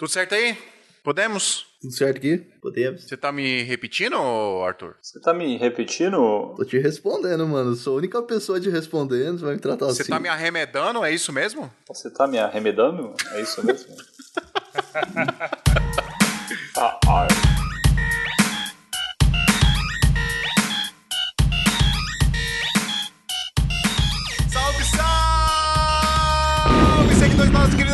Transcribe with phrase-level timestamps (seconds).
[0.00, 0.56] Tudo certo aí?
[1.04, 1.66] Podemos?
[1.78, 2.38] Tudo certo aqui?
[2.62, 3.04] Podemos.
[3.04, 4.16] Você tá me repetindo,
[4.64, 4.96] Arthur?
[4.98, 6.54] Você tá me repetindo?
[6.56, 7.74] Tô te respondendo, mano.
[7.74, 10.10] Sou a única pessoa te respondendo, você vai me tratar Você assim.
[10.10, 11.70] tá me arremedando, é isso mesmo?
[11.86, 13.14] Você tá me arremedando?
[13.32, 13.94] É isso mesmo?
[16.78, 17.28] ah, ah.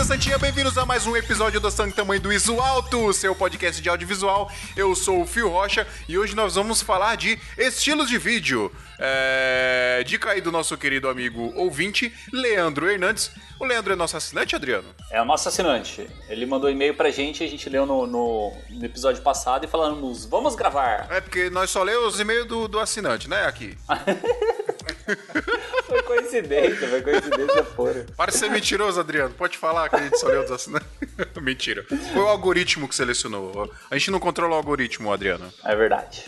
[0.07, 3.89] Santinha, bem-vindos a mais um episódio do Sangue Tamanho do Iso Alto, seu podcast de
[3.89, 4.49] audiovisual.
[4.77, 8.71] Eu sou o Fio Rocha e hoje nós vamos falar de estilos de vídeo.
[9.01, 10.05] É...
[10.07, 13.33] Dica aí do nosso querido amigo ouvinte, Leandro Hernandes.
[13.59, 14.87] O Leandro é nosso assinante, Adriano?
[15.11, 16.09] É o nosso assinante.
[16.29, 20.25] Ele mandou e-mail pra gente, a gente leu no, no, no episódio passado e falamos,
[20.25, 21.09] vamos gravar.
[21.11, 23.77] É porque nós só lemos os e-mails do, do assinante, né, aqui.
[25.87, 28.07] Foi coincidência, foi coincidência pura.
[28.17, 29.35] Para de ser mentiroso, Adriano.
[29.35, 30.89] Pode falar que a gente só leu dos assinantes.
[31.41, 31.85] Mentira.
[32.13, 33.73] Foi o algoritmo que selecionou.
[33.91, 35.53] A gente não controla o algoritmo, Adriano.
[35.65, 36.25] É verdade.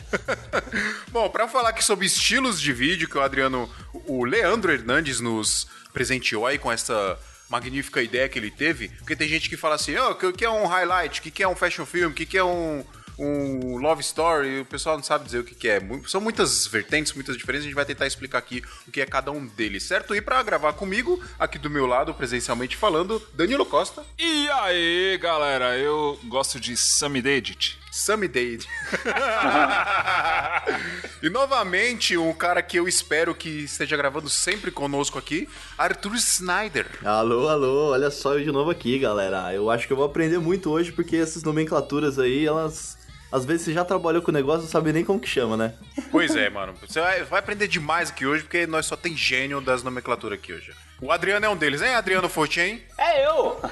[1.10, 3.68] Bom, para falar aqui sobre estilos de vídeo que o Adriano,
[4.06, 7.18] o Leandro Hernandes nos presenteou aí com essa
[7.48, 10.50] magnífica ideia que ele teve, porque tem gente que fala assim, oh, o que é
[10.50, 12.84] um highlight, o que é um fashion film, o que é um,
[13.18, 15.80] um love story, o pessoal não sabe dizer o que é.
[15.80, 19.06] Mu- São muitas vertentes, muitas diferenças, a gente vai tentar explicar aqui o que é
[19.06, 20.14] cada um deles, certo?
[20.14, 25.76] E para gravar comigo, aqui do meu lado, presencialmente falando, Danilo Costa, E aí, galera,
[25.76, 27.78] eu gosto de Sammy Dedit.
[27.90, 28.68] Sammy Dade.
[31.22, 36.86] e novamente, um cara que eu espero que esteja gravando sempre conosco aqui, Arthur Snyder.
[37.04, 39.52] Alô, alô, olha só eu de novo aqui, galera.
[39.52, 42.96] Eu acho que eu vou aprender muito hoje, porque essas nomenclaturas aí, elas.
[43.30, 45.74] Às vezes você já trabalhou com o negócio, não sabe nem como que chama, né?
[46.10, 46.74] Pois é, mano.
[46.80, 50.52] Você vai, vai aprender demais aqui hoje, porque nós só tem gênio das nomenclaturas aqui
[50.52, 50.72] hoje.
[51.00, 52.82] O Adriano é um deles, hein, Adriano Fortin?
[52.96, 53.60] É eu!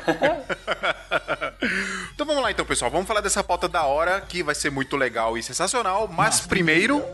[2.14, 2.90] Então vamos lá então, pessoal.
[2.90, 6.08] Vamos falar dessa pauta da hora, que vai ser muito legal e sensacional.
[6.08, 7.04] Mas primeiro,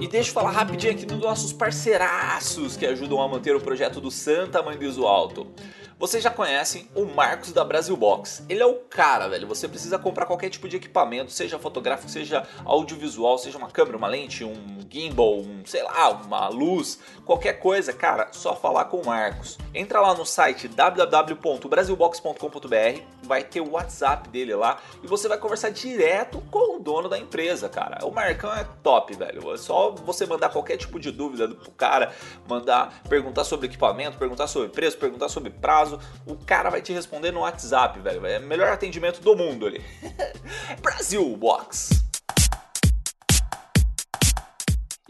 [0.00, 4.00] E deixa eu falar rapidinho aqui dos nossos parceiraços que ajudam a manter o projeto
[4.00, 5.52] do Santa Mãe do Alto.
[5.98, 8.44] Vocês já conhecem o Marcos da Brasil Box.
[8.48, 9.48] Ele é o cara, velho.
[9.48, 14.06] Você precisa comprar qualquer tipo de equipamento, seja fotográfico, seja audiovisual, seja uma câmera, uma
[14.06, 19.06] lente, um gimbal, um, sei lá, uma luz, qualquer coisa, cara, só falar com o
[19.06, 19.58] Marcos.
[19.74, 25.70] Entra lá no site www.brasilbox.com.br, vai ter o WhatsApp dele lá e você vai conversar
[25.70, 28.04] direto com o dono da empresa, cara.
[28.06, 29.52] O Marcão é top, velho.
[29.52, 32.12] É só você mandar qualquer tipo de dúvida pro cara,
[32.48, 35.87] mandar perguntar sobre equipamento, perguntar sobre preço, perguntar sobre prazo,
[36.26, 38.26] o cara vai te responder no WhatsApp, velho.
[38.26, 39.84] É o melhor atendimento do mundo ali.
[40.82, 42.07] Brasil Box.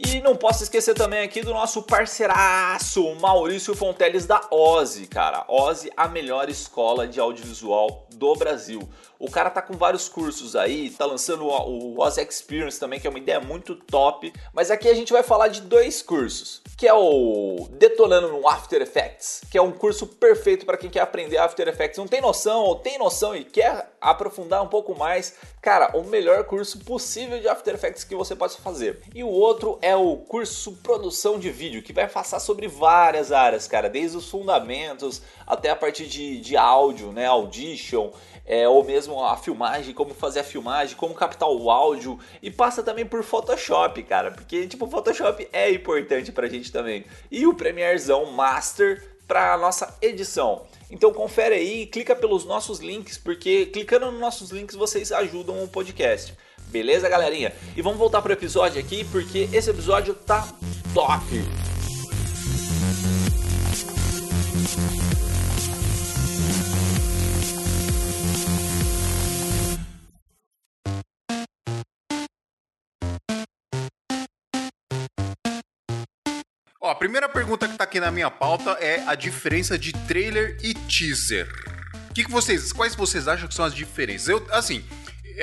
[0.00, 5.44] E não posso esquecer também aqui do nosso parceiraço, Maurício Fonteles da Ozzy, cara.
[5.48, 8.88] Ozzy, a melhor escola de audiovisual do Brasil.
[9.18, 13.10] O cara tá com vários cursos aí, tá lançando o Ozzy Experience também, que é
[13.10, 14.32] uma ideia muito top.
[14.52, 18.80] Mas aqui a gente vai falar de dois cursos, que é o Detonando no After
[18.80, 22.60] Effects, que é um curso perfeito para quem quer aprender After Effects, não tem noção
[22.60, 25.34] ou tem noção e quer aprofundar um pouco mais.
[25.60, 29.00] Cara, o melhor curso possível de After Effects que você possa fazer.
[29.14, 33.66] E o outro é o curso Produção de Vídeo, que vai passar sobre várias áreas,
[33.66, 38.10] cara, desde os fundamentos até a parte de, de áudio, né, audition,
[38.46, 42.82] é, ou mesmo a filmagem, como fazer a filmagem, como captar o áudio e passa
[42.82, 47.04] também por Photoshop, cara, porque tipo Photoshop é importante pra gente também.
[47.30, 50.62] E o Premierezão Master para nossa edição.
[50.90, 55.68] Então confere aí, clica pelos nossos links, porque clicando nos nossos links vocês ajudam o
[55.68, 56.34] podcast.
[56.68, 57.52] Beleza, galerinha?
[57.76, 60.48] E vamos voltar pro episódio aqui, porque esse episódio tá
[60.94, 61.24] top.
[76.88, 80.56] ó, a primeira pergunta que tá aqui na minha pauta é a diferença de trailer
[80.62, 81.48] e teaser.
[82.10, 84.28] O que, que vocês, quais vocês acham que são as diferenças?
[84.28, 84.84] Eu, assim,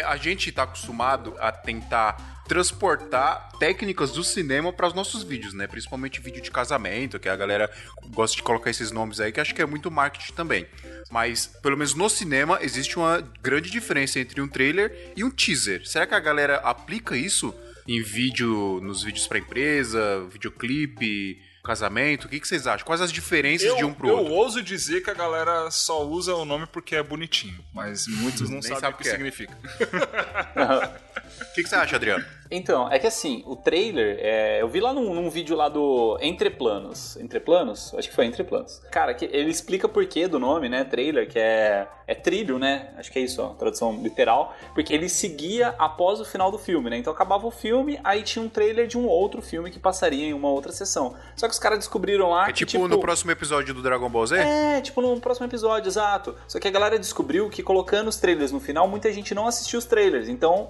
[0.05, 5.65] a gente tá acostumado a tentar transportar técnicas do cinema para os nossos vídeos, né?
[5.65, 7.71] Principalmente vídeo de casamento, que a galera
[8.09, 10.67] gosta de colocar esses nomes aí, que acho que é muito marketing também.
[11.09, 15.87] Mas, pelo menos no cinema, existe uma grande diferença entre um trailer e um teaser.
[15.87, 17.55] Será que a galera aplica isso
[17.87, 22.25] em vídeo, nos vídeos para empresa, videoclipe, casamento?
[22.25, 22.85] O que, que vocês acham?
[22.85, 24.33] Quais as diferenças Eu, de um pro eu outro?
[24.33, 28.61] ouso dizer que a galera só usa o nome porque é bonitinho, mas muitos não
[28.61, 29.11] sabem sabe o que, que é.
[29.11, 29.57] significa.
[31.53, 32.25] que, que você acha, Adriano?
[32.49, 36.17] Então, é que assim, o trailer, é, eu vi lá num, num, vídeo lá do
[36.21, 37.17] Entre Planos.
[37.17, 37.93] Entre Planos?
[37.97, 38.81] Acho que foi Entre Planos.
[38.91, 40.83] Cara, que ele explica por que do nome, né?
[40.83, 42.89] Trailer, que é, é trilho, né?
[42.97, 44.55] Acho que é isso, ó, tradução literal.
[44.73, 46.97] Porque ele seguia após o final do filme, né?
[46.97, 50.33] Então acabava o filme, aí tinha um trailer de um outro filme que passaria em
[50.33, 51.15] uma outra sessão.
[51.35, 52.43] Só que os caras descobriram lá.
[52.43, 54.37] É que, tipo, tipo no próximo episódio do Dragon Ball Z?
[54.37, 56.35] É, tipo no próximo episódio, exato.
[56.47, 59.79] Só que a galera descobriu que colocando os trailers no final, muita gente não assistiu
[59.79, 60.29] os trailers.
[60.29, 60.69] Então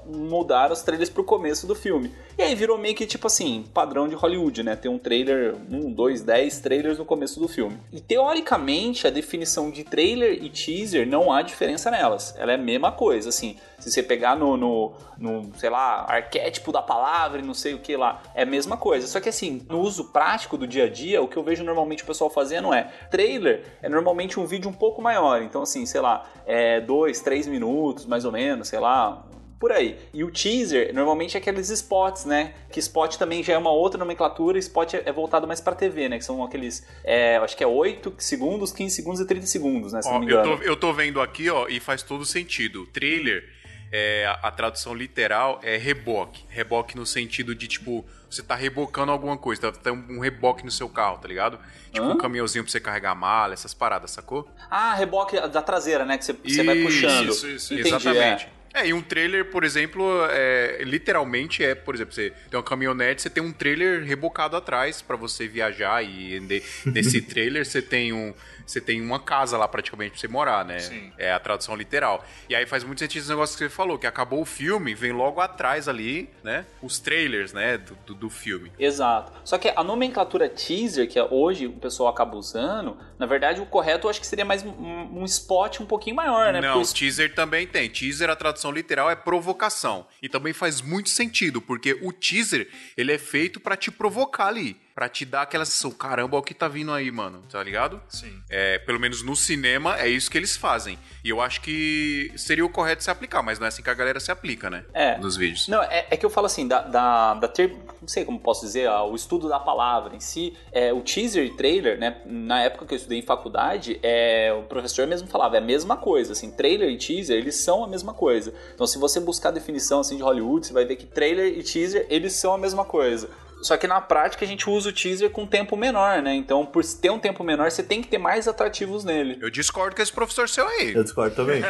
[0.55, 2.13] mudaram os trailers pro começo do filme.
[2.37, 4.75] E aí virou meio que tipo assim, padrão de Hollywood, né?
[4.75, 7.77] Tem um trailer, um, dois, dez trailers no começo do filme.
[7.91, 12.33] E teoricamente, a definição de trailer e teaser não há diferença nelas.
[12.37, 13.57] Ela é a mesma coisa, assim.
[13.79, 17.79] Se você pegar no, no, no, sei lá, arquétipo da palavra e não sei o
[17.79, 19.05] que lá, é a mesma coisa.
[19.07, 22.01] Só que assim, no uso prático do dia a dia, o que eu vejo normalmente
[22.01, 25.41] o pessoal fazendo é trailer é normalmente um vídeo um pouco maior.
[25.41, 29.25] Então, assim, sei lá, é dois, três minutos, mais ou menos, sei lá,
[29.65, 29.97] por aí.
[30.13, 32.53] E o teaser, normalmente é aqueles spots, né?
[32.71, 36.19] Que spot também já é uma outra nomenclatura, spot é voltado mais pra TV, né?
[36.19, 40.03] Que são aqueles, é, acho que é 8 segundos, 15 segundos e 30 segundos, né?
[40.03, 40.21] Se ó.
[40.21, 42.85] Eu tô, eu tô vendo aqui, ó, e faz todo sentido.
[42.93, 43.43] Trailer,
[43.91, 46.45] é, a, a tradução literal é reboque.
[46.47, 50.69] Reboque no sentido de, tipo, você tá rebocando alguma coisa, tá, tem um reboque no
[50.69, 51.57] seu carro, tá ligado?
[51.91, 52.13] Tipo Hã?
[52.13, 54.47] um caminhãozinho pra você carregar mala, essas paradas, sacou?
[54.69, 56.19] Ah, reboque da traseira, né?
[56.19, 57.29] Que você, você vai puxando.
[57.29, 58.45] Isso, isso, Entendi, exatamente.
[58.45, 58.54] É.
[58.75, 63.21] É, e um trailer, por exemplo, é, literalmente é, por exemplo, você tem uma caminhonete,
[63.21, 66.37] você tem um trailer rebocado atrás para você viajar e
[66.85, 68.33] nesse trailer você tem um
[68.65, 70.79] você tem uma casa lá praticamente pra você morar, né?
[70.79, 71.11] Sim.
[71.17, 72.25] É a tradução literal.
[72.49, 75.11] E aí faz muito sentido esse negócio que você falou, que acabou o filme, vem
[75.11, 76.65] logo atrás ali, né?
[76.81, 77.77] Os trailers, né?
[77.77, 78.71] Do, do, do filme.
[78.79, 79.31] Exato.
[79.43, 84.07] Só que a nomenclatura teaser, que hoje o pessoal acaba usando, na verdade o correto
[84.07, 86.61] eu acho que seria mais um, um spot um pouquinho maior, né?
[86.61, 86.99] Não, Porque...
[86.99, 87.89] teaser também tem.
[87.89, 90.07] Teaser, a tradução literal é provocação.
[90.21, 94.84] E também faz muito sentido, porque o teaser, ele é feito para te provocar ali
[94.95, 98.01] para te dar aquela sensação, caramba, o que tá vindo aí, mano, tá ligado?
[98.07, 98.31] Sim.
[98.49, 100.97] É, pelo menos no cinema é isso que eles fazem.
[101.21, 103.93] E eu acho que seria o correto se aplicar, mas não é assim que a
[103.93, 104.85] galera se aplica, né?
[104.93, 105.17] É.
[105.17, 105.67] Nos vídeos.
[105.67, 108.65] Não, é, é que eu falo assim, da, da, da ter, não sei como posso
[108.65, 112.85] dizer, o estudo da palavra em si, é, o teaser e trailer, né, na época
[112.85, 116.51] que eu estudei em faculdade, é, o professor mesmo falava, é a mesma coisa, assim,
[116.51, 118.53] trailer e teaser, eles são a mesma coisa.
[118.73, 121.63] Então se você buscar a definição, assim, de Hollywood, você vai ver que trailer e
[121.63, 123.29] teaser, eles são a mesma coisa.
[123.65, 126.35] Só que na prática a gente usa o teaser com tempo menor, né?
[126.35, 129.39] Então, por ter um tempo menor, você tem que ter mais atrativos nele.
[129.41, 130.93] Eu discordo com esse professor seu aí.
[130.93, 131.63] Eu discordo também.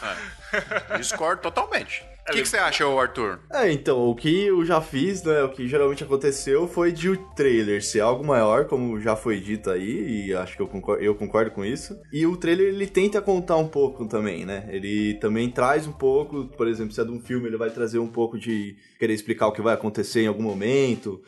[0.96, 2.09] discordo totalmente.
[2.28, 3.40] O que, que, você acha, Arthur?
[3.52, 5.42] É, então, o que eu já fiz, né?
[5.42, 9.68] O que geralmente aconteceu foi de o trailer ser algo maior, como já foi dito
[9.70, 11.98] aí, e acho que eu concordo, eu concordo com isso.
[12.12, 14.68] E o trailer, ele tenta contar um pouco também, né?
[14.70, 17.98] Ele também traz um pouco, por exemplo, se é de um filme, ele vai trazer
[17.98, 21.20] um pouco de querer explicar o que vai acontecer em algum momento,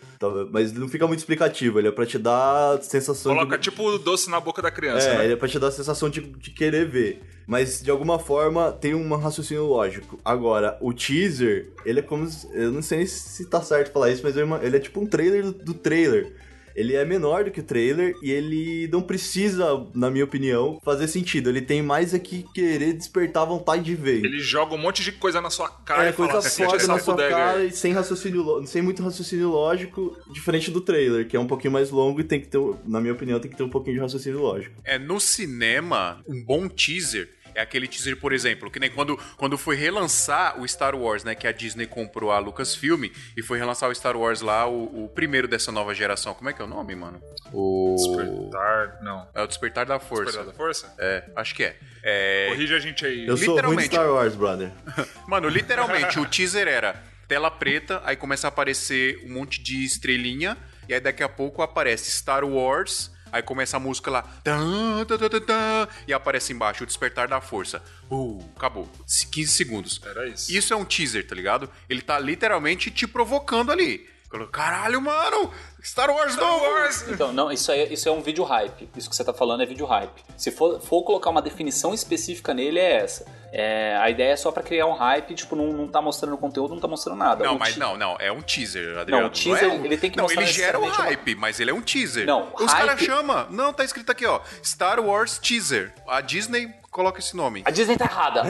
[0.50, 3.64] mas não fica muito explicativo, ele é pra te dar a sensação Coloca de...
[3.64, 5.24] tipo doce na boca da criança, É, né?
[5.24, 7.20] ele é pra te dar a sensação de, de querer ver.
[7.46, 10.18] Mas de alguma forma tem um raciocínio lógico.
[10.24, 12.28] Agora, o teaser, ele é como.
[12.52, 15.52] Eu não sei se tá certo falar isso, mas ele é tipo um trailer do,
[15.52, 16.32] do trailer
[16.74, 21.08] ele é menor do que o trailer e ele não precisa, na minha opinião, fazer
[21.08, 21.48] sentido.
[21.48, 24.24] Ele tem mais é que querer despertar vontade de ver.
[24.24, 26.98] Ele joga um monte de coisa na sua cara é, e coisa fala, foda na
[26.98, 31.46] sua cara e sem raciocínio, sem muito raciocínio lógico, diferente do trailer, que é um
[31.46, 33.96] pouquinho mais longo e tem que ter, na minha opinião, tem que ter um pouquinho
[33.96, 34.74] de raciocínio lógico.
[34.84, 39.56] É, no cinema, um bom teaser é aquele teaser, por exemplo, que nem quando, quando
[39.58, 41.34] foi relançar o Star Wars, né?
[41.34, 43.04] Que a Disney comprou a Lucasfilm
[43.36, 46.34] e foi relançar o Star Wars lá, o, o primeiro dessa nova geração.
[46.34, 47.20] Como é que é o nome, mano?
[47.52, 47.94] O.
[47.96, 48.98] Despertar.
[49.02, 49.28] Não.
[49.34, 50.24] É o Despertar da Força.
[50.24, 50.94] Despertar da Força?
[50.98, 51.76] É, acho que é.
[52.02, 52.48] é...
[52.50, 53.26] Corrige a gente aí.
[53.26, 54.70] Eu sou muito Star Wars, brother.
[55.26, 60.56] mano, literalmente, o teaser era tela preta, aí começa a aparecer um monte de estrelinha,
[60.88, 64.22] e aí daqui a pouco aparece Star Wars Aí começa a música lá.
[64.44, 67.82] Tan, tan, tan, e aparece embaixo o despertar da força.
[68.10, 68.86] Uh, acabou.
[69.32, 70.00] 15 segundos.
[70.04, 70.52] Era isso.
[70.52, 71.70] Isso é um teaser, tá ligado?
[71.88, 74.11] Ele tá literalmente te provocando ali.
[74.50, 75.50] Caralho, mano!
[75.84, 77.04] Star Wars Star Wars!
[77.08, 78.88] Então, não, isso, é, isso é um vídeo hype.
[78.96, 80.22] Isso que você tá falando é vídeo hype.
[80.36, 83.26] Se for, for colocar uma definição específica nele, é essa.
[83.52, 86.72] É, a ideia é só para criar um hype, tipo, não, não tá mostrando conteúdo,
[86.72, 87.44] não tá mostrando nada.
[87.44, 89.24] Não, mas não, não, é um teaser, Adriano.
[89.24, 89.84] Não, o teaser, não é um...
[89.84, 92.24] ele tem que Não, ele gera um hype, mas ele é um teaser.
[92.24, 92.86] Não, Os hype...
[92.86, 93.46] caras chamam.
[93.50, 94.40] Não, tá escrito aqui, ó.
[94.64, 95.92] Star Wars Teaser.
[96.06, 97.62] A Disney coloca esse nome.
[97.64, 98.44] A Disney tá errada.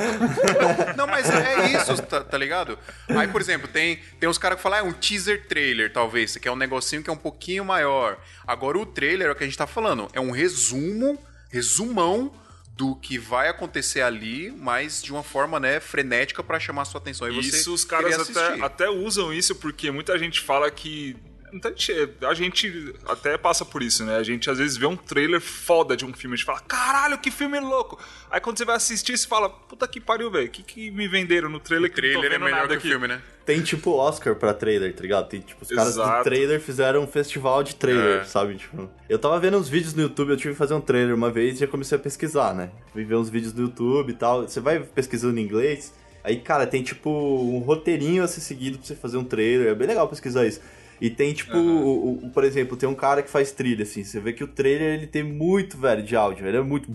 [0.99, 2.77] não, mas é isso, tá, tá, ligado?
[3.09, 6.37] Aí, por exemplo, tem, tem uns caras que falam, ah, é um teaser trailer, talvez,
[6.37, 8.19] que é um negocinho que é um pouquinho maior.
[8.45, 11.17] Agora, o trailer é o que a gente tá falando, é um resumo,
[11.49, 12.33] resumão
[12.77, 17.01] do que vai acontecer ali, mas de uma forma, né, frenética para chamar a sua
[17.01, 17.29] atenção.
[17.29, 21.17] E você isso os caras até, até usam isso porque muita gente fala que.
[21.52, 24.16] Gente- A gente até passa por isso, né?
[24.16, 27.18] A gente às vezes vê um trailer foda de um filme, a gente fala, caralho,
[27.18, 27.99] que filme louco!
[28.30, 31.06] Aí quando você vai assistir, você fala, puta que pariu, velho, o que, que me
[31.09, 33.06] venderam no trailer O que não tô trailer é melhor nada que o aqui?" filme,
[33.09, 33.21] né?
[33.44, 35.28] Tem tipo Oscar pra trailer, tá ligado?
[35.28, 36.23] Tem tipo, os caras do Exato.
[36.25, 38.25] trailer fizeram um festival de trailer, É.
[38.25, 38.54] sabe?
[38.56, 41.28] Tipo, eu tava vendo uns vídeos no YouTube, eu tive que fazer um trailer uma
[41.30, 42.71] vez e já comecei a pesquisar, né?
[42.92, 44.42] Fui ver uns vídeos do YouTube e tal.
[44.42, 45.92] Você vai pesquisando em inglês,
[46.23, 49.66] aí, cara, tem tipo um roteirinho a ser seguido pra você fazer um trailer.
[49.73, 50.61] É bem legal pesquisar isso.
[51.02, 54.04] E tem, tipo, o- o- por exemplo, tem um cara que faz trilha, assim.
[54.04, 56.47] Você vê que o trailer ele tem muito, velho, de áudio.
[56.47, 56.88] Ele é muito.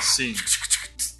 [0.00, 0.32] Sim,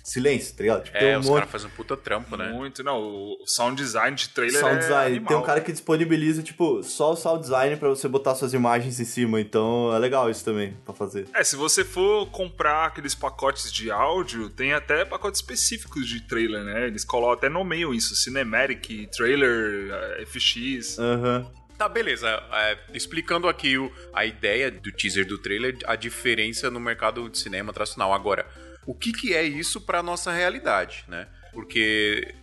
[0.05, 0.85] silêncio, tá ligado?
[0.85, 2.49] Tipo, É, um os monte caras fazem um puta trampo, né?
[2.51, 2.83] muito.
[2.83, 5.07] Não, o sound design de trailer sound é design.
[5.17, 5.29] animal.
[5.29, 8.99] Tem um cara que disponibiliza, tipo, só o sound design pra você botar suas imagens
[9.01, 9.39] em cima.
[9.41, 11.27] Então é legal isso também pra fazer.
[11.35, 16.65] É, se você for comprar aqueles pacotes de áudio, tem até pacotes específicos de trailer,
[16.65, 16.87] né?
[16.87, 20.99] Eles colocam, até nomeiam isso, Cinematic, Trailer, eh, FX.
[20.99, 21.47] Aham.
[21.79, 22.29] Tá, beleza.
[22.53, 27.39] É, explicando aqui o- a ideia do teaser do trailer, a diferença no mercado de
[27.39, 28.13] cinema tradicional.
[28.13, 28.45] Agora,
[28.85, 31.29] o que, que é isso pra nossa realidade, né?
[31.53, 32.35] Porque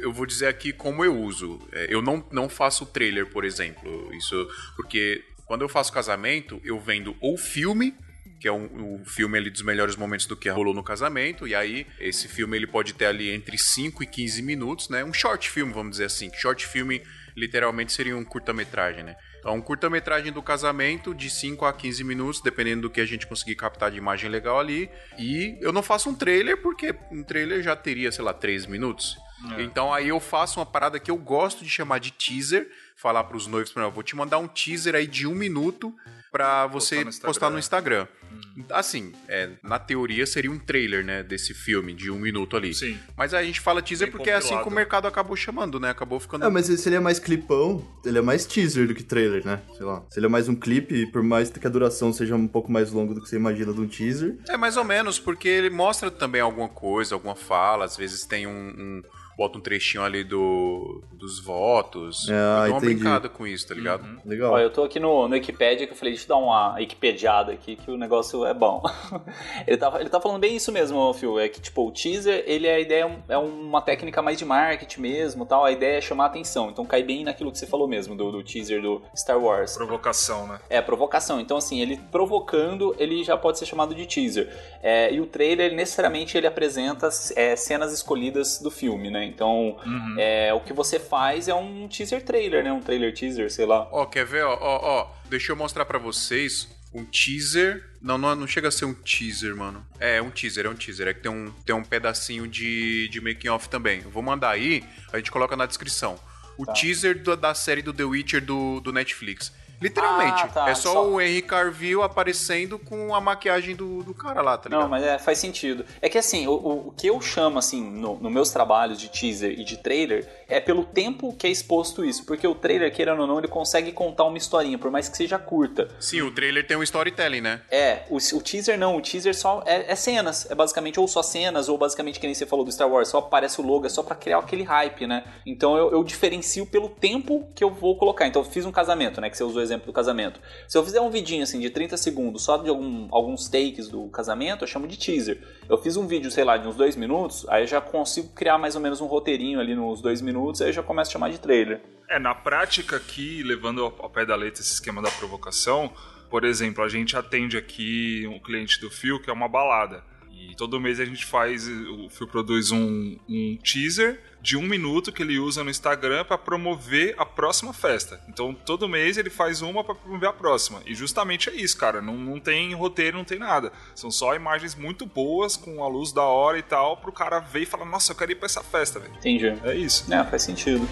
[0.00, 1.60] eu vou dizer aqui como eu uso.
[1.72, 4.12] É, Eu não, não faço trailer, por exemplo.
[4.14, 7.94] Isso porque quando eu faço casamento, eu vendo ou filme
[8.40, 11.56] que é um, um filme ali dos melhores momentos do que rolou no casamento, e
[11.56, 15.02] aí esse filme ele pode ter ali entre 5 e 15 minutos, né?
[15.04, 16.30] Um short film, vamos dizer assim.
[16.32, 17.02] Short filme
[17.38, 19.16] literalmente seria um curta-metragem, né?
[19.38, 23.26] Então, um curta-metragem do casamento de 5 a 15 minutos, dependendo do que a gente
[23.26, 24.90] conseguir captar de imagem legal ali.
[25.16, 29.16] E eu não faço um trailer, porque um trailer já teria, sei lá, 3 minutos.
[29.58, 33.46] Então aí eu faço uma parada que eu gosto de chamar de teaser, falar pros
[33.46, 35.94] noivos, eu vou te mandar um teaser aí de um minuto
[36.38, 38.06] pra você no postar no Instagram.
[38.06, 38.68] Instagram.
[38.70, 42.72] Assim, é, na teoria seria um trailer, né, desse filme de um minuto ali.
[42.74, 42.96] Sim.
[43.16, 44.74] Mas a gente fala teaser Bem porque é assim que o compilado.
[44.76, 45.90] mercado acabou chamando, né?
[45.90, 46.44] Acabou ficando.
[46.44, 49.60] É, mas se ele é mais clipão, ele é mais teaser do que trailer, né?
[49.76, 50.04] Sei lá.
[50.10, 52.92] Se ele é mais um clipe, por mais que a duração seja um pouco mais
[52.92, 54.36] longa do que você imagina de um teaser.
[54.48, 58.46] É mais ou menos, porque ele mostra também alguma coisa, alguma fala, às vezes tem
[58.46, 58.50] um.
[58.52, 59.02] um-
[59.38, 62.28] bota um trechinho ali do, dos votos.
[62.28, 62.94] Ah, Eu dou uma entendi.
[62.94, 64.04] brincada com isso, tá ligado?
[64.26, 64.52] Legal.
[64.52, 67.52] Ó, eu tô aqui no, no Wikipedia que eu falei, deixa eu dar uma Wikipediada
[67.52, 68.82] aqui que o negócio é bom.
[69.64, 71.38] ele, tá, ele tá falando bem isso mesmo, Phil.
[71.38, 75.02] É que, tipo, o teaser, ele é a ideia, é uma técnica mais de marketing
[75.02, 75.64] mesmo tal.
[75.64, 76.70] A ideia é chamar atenção.
[76.70, 79.76] Então cai bem naquilo que você falou mesmo, do, do teaser do Star Wars.
[79.76, 80.58] Provocação, né?
[80.68, 81.40] É, provocação.
[81.40, 84.52] Então, assim, ele provocando, ele já pode ser chamado de teaser.
[84.82, 89.27] É, e o trailer, necessariamente, ele apresenta é, cenas escolhidas do filme, né?
[89.28, 90.16] Então, Uhum.
[90.18, 92.72] é, o que você faz é um teaser trailer, né?
[92.72, 93.86] Um trailer teaser, sei lá.
[93.92, 94.44] Ó, quer ver?
[94.44, 97.84] Ó, ó, ó, deixa eu mostrar pra vocês um teaser.
[98.00, 99.84] Não, não, não chega a ser um teaser, mano.
[100.00, 101.06] É, é um teaser, é um teaser.
[101.08, 104.00] É que tem um, tem um pedacinho de, de making off também.
[104.04, 104.82] Eu vou mandar aí,
[105.12, 106.18] a gente coloca na descrição.
[106.56, 106.72] O Tá.
[106.72, 109.52] teaser do- da série do The Witcher do, do Netflix.
[109.80, 114.12] Literalmente, Ah, tá, é só, só- o Henry Cavill aparecendo com a maquiagem do, do
[114.12, 114.82] cara lá, tá ligado?
[114.82, 115.84] Não, mas é, faz sentido.
[116.02, 119.08] É que assim, o, o- o que eu chamo assim, no, no meus trabalhos de
[119.08, 122.24] teaser e de trailer, é pelo tempo que é exposto isso.
[122.26, 125.38] Porque o trailer, querendo ou não, ele consegue contar uma historinha, por mais que seja
[125.38, 125.88] curta.
[126.00, 127.60] Sim, o trailer tem um storytelling, né?
[127.70, 130.50] É, o, o teaser não, o teaser só é, é cenas.
[130.50, 133.18] É basicamente ou só cenas, ou basicamente que nem você falou do Star Wars, só
[133.18, 135.24] aparece o logo, é só pra criar aquele hype, né?
[135.46, 138.26] Então eu, eu diferencio pelo tempo que eu vou colocar.
[138.26, 139.30] Então eu fiz um casamento, né?
[139.30, 140.40] Que você usou exemplo do casamento.
[140.66, 144.08] Se eu fizer um vidinho assim de 30 segundos, só de algum, alguns takes do
[144.08, 145.40] casamento, eu chamo de teaser.
[145.68, 148.58] Eu fiz um vídeo, sei lá, de uns dois minutos, aí eu já consigo criar
[148.58, 151.30] mais ou menos um roteirinho ali nos dois minutos, aí eu já começo a chamar
[151.30, 151.80] de trailer.
[152.08, 155.92] É, na prática aqui, levando ao pé da letra esse esquema da provocação,
[156.30, 160.02] por exemplo, a gente atende aqui um cliente do Fio que é uma balada.
[160.40, 165.10] E todo mês a gente faz, o Fio produz um, um teaser de um minuto
[165.10, 168.20] que ele usa no Instagram para promover a próxima festa.
[168.28, 170.80] Então todo mês ele faz uma para promover a próxima.
[170.86, 172.00] E justamente é isso, cara.
[172.00, 173.72] Não, não tem roteiro, não tem nada.
[173.96, 177.62] São só imagens muito boas, com a luz da hora e tal, pro cara ver
[177.62, 179.14] e falar, nossa, eu quero ir pra essa festa, velho.
[179.16, 179.52] Entendi.
[179.64, 180.12] É isso.
[180.14, 180.88] É, faz sentido.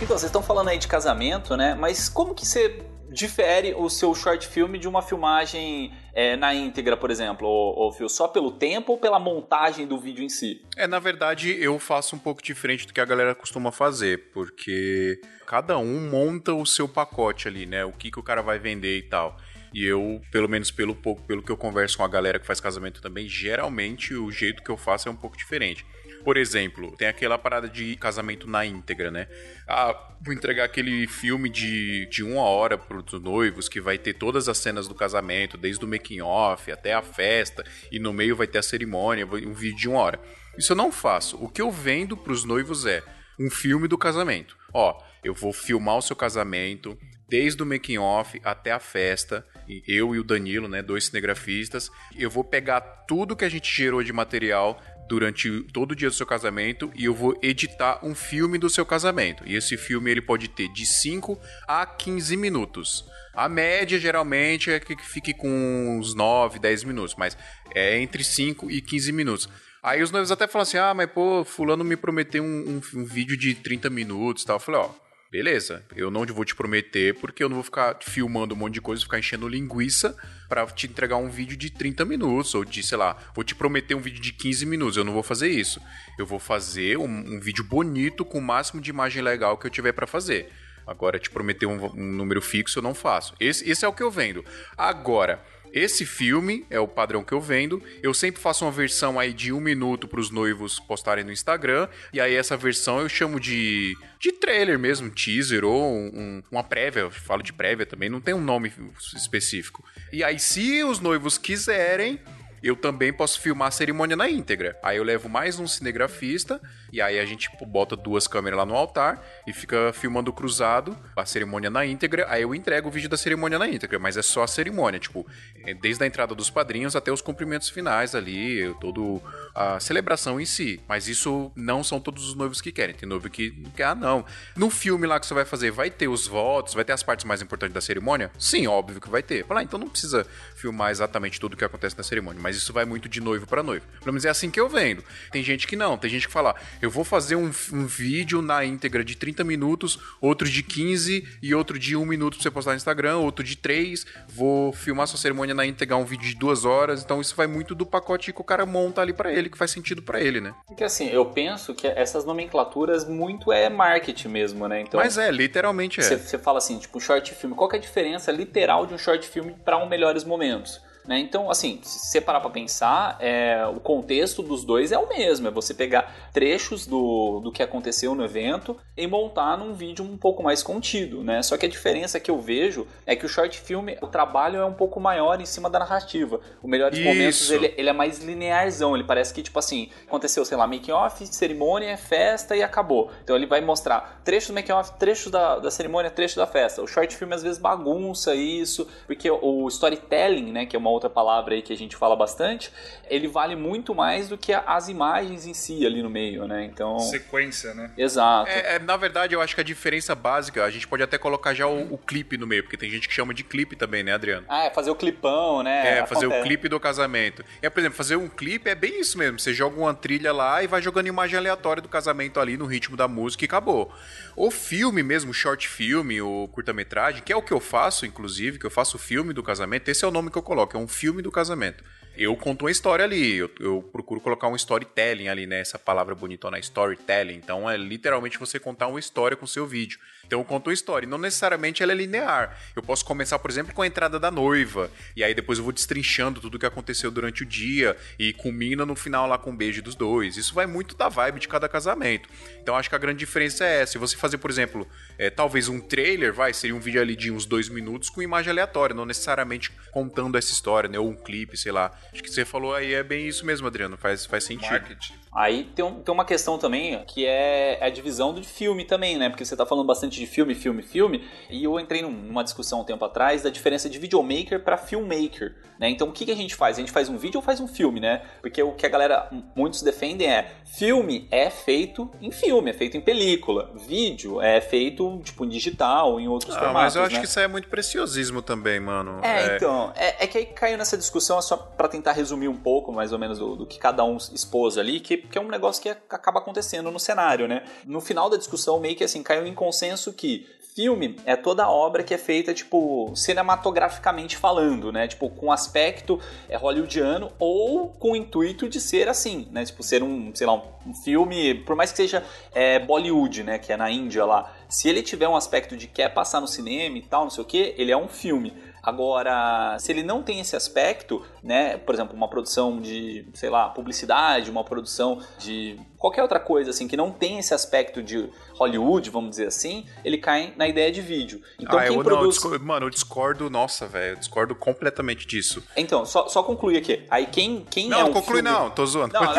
[0.00, 1.74] Então, vocês estão falando aí de casamento, né?
[1.74, 6.96] Mas como que você difere o seu short film de uma filmagem é, na íntegra,
[6.96, 7.46] por exemplo?
[7.46, 10.62] Ou, ou só pelo tempo ou pela montagem do vídeo em si?
[10.76, 15.20] É, na verdade, eu faço um pouco diferente do que a galera costuma fazer, porque
[15.46, 17.84] cada um monta o seu pacote ali, né?
[17.84, 19.36] O que, que o cara vai vender e tal.
[19.72, 22.60] E eu, pelo menos pelo pouco, pelo que eu converso com a galera que faz
[22.60, 25.86] casamento também, geralmente o jeito que eu faço é um pouco diferente.
[26.24, 29.26] Por exemplo, tem aquela parada de casamento na íntegra, né?
[29.66, 34.48] Ah, vou entregar aquele filme de, de uma hora pros noivos que vai ter todas
[34.48, 38.46] as cenas do casamento, desde o making off até a festa, e no meio vai
[38.46, 40.20] ter a cerimônia, um vídeo de uma hora.
[40.58, 41.42] Isso eu não faço.
[41.42, 43.02] O que eu vendo pros noivos é
[43.38, 44.56] um filme do casamento.
[44.74, 46.98] Ó, eu vou filmar o seu casamento,
[47.28, 49.46] desde o making off até a festa,
[49.86, 51.90] eu e o Danilo, né, dois cinegrafistas.
[52.18, 56.14] Eu vou pegar tudo que a gente gerou de material durante todo o dia do
[56.14, 59.42] seu casamento e eu vou editar um filme do seu casamento.
[59.44, 61.36] E esse filme ele pode ter de 5
[61.66, 63.04] a 15 minutos.
[63.34, 67.36] A média geralmente é que fique com uns 9, 10 minutos, mas
[67.74, 69.48] é entre 5 e 15 minutos.
[69.82, 73.04] Aí os noivos até falam assim: ah, mas pô, Fulano me prometeu um, um, um
[73.04, 74.56] vídeo de 30 minutos e tal.
[74.56, 78.52] Eu falei: ó Beleza, eu não vou te prometer porque eu não vou ficar filmando
[78.52, 80.16] um monte de coisa, ficar enchendo linguiça
[80.48, 83.94] para te entregar um vídeo de 30 minutos ou de, sei lá, vou te prometer
[83.94, 84.96] um vídeo de 15 minutos.
[84.96, 85.80] Eu não vou fazer isso.
[86.18, 89.70] Eu vou fazer um, um vídeo bonito com o máximo de imagem legal que eu
[89.70, 90.50] tiver para fazer.
[90.84, 93.32] Agora, te prometer um, um, número fixo eu não faço.
[93.38, 94.44] Esse, esse é o que eu vendo.
[94.76, 95.40] Agora,
[95.72, 97.82] esse filme é o padrão que eu vendo.
[98.02, 101.88] Eu sempre faço uma versão aí de um minuto para os noivos postarem no Instagram.
[102.12, 107.00] E aí essa versão eu chamo de, de trailer mesmo, teaser ou um, uma prévia.
[107.00, 108.72] Eu falo de prévia também, não tem um nome
[109.14, 109.84] específico.
[110.12, 112.20] E aí, se os noivos quiserem,
[112.62, 114.78] eu também posso filmar a cerimônia na íntegra.
[114.82, 116.60] Aí eu levo mais um cinegrafista
[116.92, 120.96] e aí a gente tipo, bota duas câmeras lá no altar e fica filmando cruzado
[121.16, 122.26] a cerimônia na íntegra.
[122.28, 125.26] Aí eu entrego o vídeo da cerimônia na íntegra, mas é só a cerimônia, tipo,
[125.64, 129.22] é desde a entrada dos padrinhos até os cumprimentos finais ali, todo
[129.54, 130.80] a celebração em si.
[130.88, 132.94] Mas isso não são todos os noivos que querem.
[132.94, 134.24] Tem noivo que não quer, ah, não.
[134.56, 137.24] No filme lá que você vai fazer, vai ter os votos, vai ter as partes
[137.24, 138.30] mais importantes da cerimônia?
[138.38, 139.44] Sim, óbvio que vai ter.
[139.46, 142.72] Falar, ah, então não precisa filmar exatamente tudo o que acontece na cerimônia, mas isso
[142.72, 143.86] vai muito de noivo para noivo.
[144.00, 145.04] Pelo menos é assim que eu vendo.
[145.30, 148.64] Tem gente que não, tem gente que fala, eu vou fazer um, um, vídeo na
[148.64, 152.70] íntegra de 30 minutos, outro de 15 e outro de 1 minuto pra você postar
[152.72, 154.06] no Instagram, outro de 3.
[154.28, 157.02] Vou filmar sua cerimônia na íntegra, um vídeo de 2 horas.
[157.02, 159.70] Então isso vai muito do pacote que o cara monta ali para ele, que faz
[159.70, 160.54] sentido para ele, né?
[160.66, 164.80] Porque assim, eu penso que essas nomenclaturas muito é marketing mesmo, né?
[164.80, 166.02] Então, Mas é, literalmente é.
[166.02, 167.54] Você fala assim, tipo, short filme.
[167.54, 170.80] Qual é a diferença literal de um short filme para um Melhores Momentos?
[171.10, 171.18] Né?
[171.18, 175.48] Então, assim, se você parar para pensar, é, o contexto dos dois é o mesmo.
[175.48, 180.16] É você pegar trechos do, do que aconteceu no evento e montar num vídeo um
[180.16, 181.42] pouco mais contido, né?
[181.42, 184.64] Só que a diferença que eu vejo é que o short film, o trabalho é
[184.64, 186.40] um pouco maior em cima da narrativa.
[186.62, 187.08] O Melhores Isso.
[187.08, 188.94] Momentos, ele, ele é mais linearzão.
[188.94, 193.10] Ele parece que, tipo assim, aconteceu, sei lá, making-off, cerimônia, festa e acabou.
[193.24, 196.80] Então ele vai mostrar trechos do making-off, trechos da, da cerimônia, trechos da festa.
[196.80, 200.99] O short film às vezes bagunça isso, porque o storytelling, né, que é uma outra
[201.08, 202.70] palavra aí que a gente fala bastante,
[203.08, 206.64] ele vale muito mais do que as imagens em si ali no meio, né?
[206.64, 206.98] Então.
[206.98, 207.90] Sequência, né?
[207.96, 208.50] Exato.
[208.50, 211.54] É, é, na verdade, eu acho que a diferença básica, a gente pode até colocar
[211.54, 214.12] já o, o, clipe no meio, porque tem gente que chama de clipe também, né,
[214.12, 214.44] Adriano?
[214.48, 215.98] Ah, é fazer o clipão, né?
[215.98, 216.40] É, fazer Acontece.
[216.40, 217.44] o clipe do casamento.
[217.62, 219.38] É, por exemplo, fazer um clipe é bem isso mesmo.
[219.38, 222.96] Você joga uma trilha lá e vai jogando imagem aleatória do casamento ali no ritmo
[222.96, 223.92] da música e acabou.
[224.36, 228.66] O filme mesmo, short filme, ou curta-metragem, que é o que eu faço, inclusive, que
[228.66, 230.88] eu faço o filme do casamento, esse é o nome que eu coloco, é um
[230.88, 231.84] filme do casamento.
[232.16, 235.60] Eu conto uma história ali, eu, eu procuro colocar um storytelling ali, né?
[235.60, 237.34] Essa palavra bonitona, storytelling.
[237.34, 239.98] Então é literalmente você contar uma história com o seu vídeo.
[240.26, 241.08] Então eu conto uma história.
[241.08, 242.58] Não necessariamente ela é linear.
[242.76, 244.90] Eu posso começar, por exemplo, com a entrada da noiva.
[245.16, 247.96] E aí depois eu vou destrinchando tudo o que aconteceu durante o dia.
[248.18, 250.36] E culmina no final lá com um beijo dos dois.
[250.36, 252.28] Isso vai muito da vibe de cada casamento.
[252.60, 253.92] Então acho que a grande diferença é essa.
[253.92, 257.30] Se você fazer, por exemplo, é, talvez um trailer, vai, seria um vídeo ali de
[257.30, 260.98] uns dois minutos com imagem aleatória, não necessariamente contando essa história, né?
[260.98, 261.98] Ou um clipe, sei lá.
[262.12, 263.96] Acho que você falou aí é bem isso mesmo, Adriano.
[263.96, 264.70] Faz, faz sentido.
[264.70, 265.14] Marketing.
[265.32, 269.28] Aí tem, um, tem uma questão também que é a divisão do filme também, né?
[269.28, 271.24] Porque você tá falando bastante de filme, filme, filme.
[271.48, 275.88] E eu entrei numa discussão um tempo atrás da diferença de videomaker para filmmaker, né?
[275.88, 276.76] Então o que, que a gente faz?
[276.76, 278.22] A gente faz um vídeo ou faz um filme, né?
[278.40, 282.96] Porque o que a galera, muitos defendem é filme é feito em filme, é feito
[282.96, 283.70] em película.
[283.86, 287.20] Vídeo é feito, tipo, em digital, em outros ah, formatos, Mas eu acho né?
[287.20, 289.20] que isso é muito preciosismo também, mano.
[289.22, 289.56] É, é...
[289.56, 289.92] então.
[289.94, 293.18] É, é, que aí caiu nessa discussão, só para tentar resumir um pouco, mais ou
[293.18, 296.38] menos, do, do que cada um expôs ali, que que é um negócio que acaba
[296.38, 297.64] acontecendo no cenário, né?
[297.84, 302.02] No final da discussão, meio que assim, caiu em consenso que filme é toda obra
[302.02, 305.06] que é feita, tipo, cinematograficamente falando, né?
[305.08, 309.64] Tipo, com aspecto é, hollywoodiano ou com o intuito de ser assim, né?
[309.64, 310.54] Tipo, ser um, sei lá,
[310.86, 313.58] um filme, por mais que seja é, Bollywood, né?
[313.58, 314.52] Que é na Índia lá.
[314.68, 317.46] Se ele tiver um aspecto de quer passar no cinema e tal, não sei o
[317.46, 318.52] que, ele é um filme.
[318.82, 323.68] Agora, se ele não tem esse aspecto, né, por exemplo, uma produção de, sei lá,
[323.68, 329.10] publicidade, uma produção de qualquer outra coisa assim que não tem esse aspecto de Hollywood,
[329.10, 331.42] vamos dizer assim, ele cai na ideia de vídeo.
[331.60, 332.18] Então ah, quem eu, produz...
[332.18, 335.62] não, eu discordo, mano, eu discordo, nossa, velho, eu discordo completamente disso.
[335.76, 337.04] Então, só, só concluir aqui.
[337.10, 338.50] Aí quem, quem não, é não conclui filme...
[338.50, 339.12] não, tô zoando.
[339.12, 339.20] Não.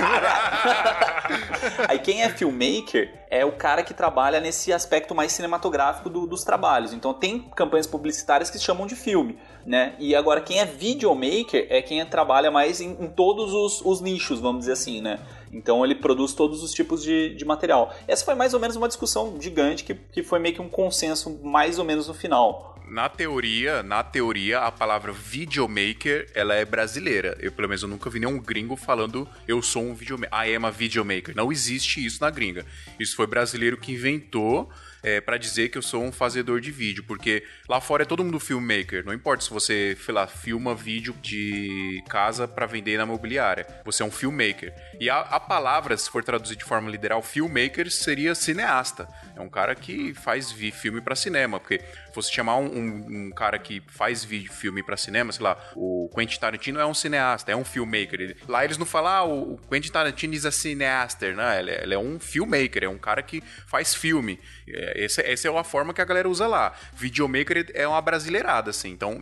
[1.89, 6.43] Aí quem é filmmaker é o cara que trabalha nesse aspecto mais cinematográfico do, dos
[6.43, 6.93] trabalhos.
[6.93, 9.95] Então tem campanhas publicitárias que se chamam de filme, né?
[9.97, 14.39] E agora quem é videomaker é quem trabalha mais em, em todos os, os nichos,
[14.39, 15.19] vamos dizer assim, né?
[15.51, 17.93] Então ele produz todos os tipos de, de material.
[18.07, 21.39] Essa foi mais ou menos uma discussão gigante que, que foi meio que um consenso
[21.43, 22.71] mais ou menos no final.
[22.87, 27.37] Na teoria, na teoria, a palavra videomaker, ela é brasileira.
[27.39, 30.37] Eu, pelo menos, eu nunca vi nenhum gringo falando eu sou um videomaker.
[30.37, 31.33] I am a videomaker.
[31.33, 32.65] Não existe isso na gringa.
[32.99, 34.69] Isso foi brasileiro que inventou
[35.03, 38.23] é, para dizer que eu sou um fazedor de vídeo, porque lá fora é todo
[38.23, 39.05] mundo filmmaker.
[39.05, 43.65] Não importa se você, sei lá, filma vídeo de casa para vender na mobiliária.
[43.85, 44.73] Você é um filmmaker.
[44.99, 49.07] E a, a palavra, se for traduzir de forma literal, filmmaker seria cineasta.
[49.35, 51.81] É um cara que faz filme para cinema, porque
[52.13, 56.09] fosse chamar um, um, um, cara que faz vídeo, filme para cinema, sei lá, o
[56.15, 58.19] Quentin Tarantino é um cineasta, é um filmmaker.
[58.21, 61.59] Ele, lá eles não falam, ah, o Quentin Tarantino é cineasta, né?
[61.59, 64.39] Ele, ele, é um filmmaker, é um cara que faz filme.
[64.67, 66.73] É, essa, essa é a forma que a galera usa lá.
[66.93, 68.89] Videomaker é uma brasileirada, assim.
[68.89, 69.19] Então,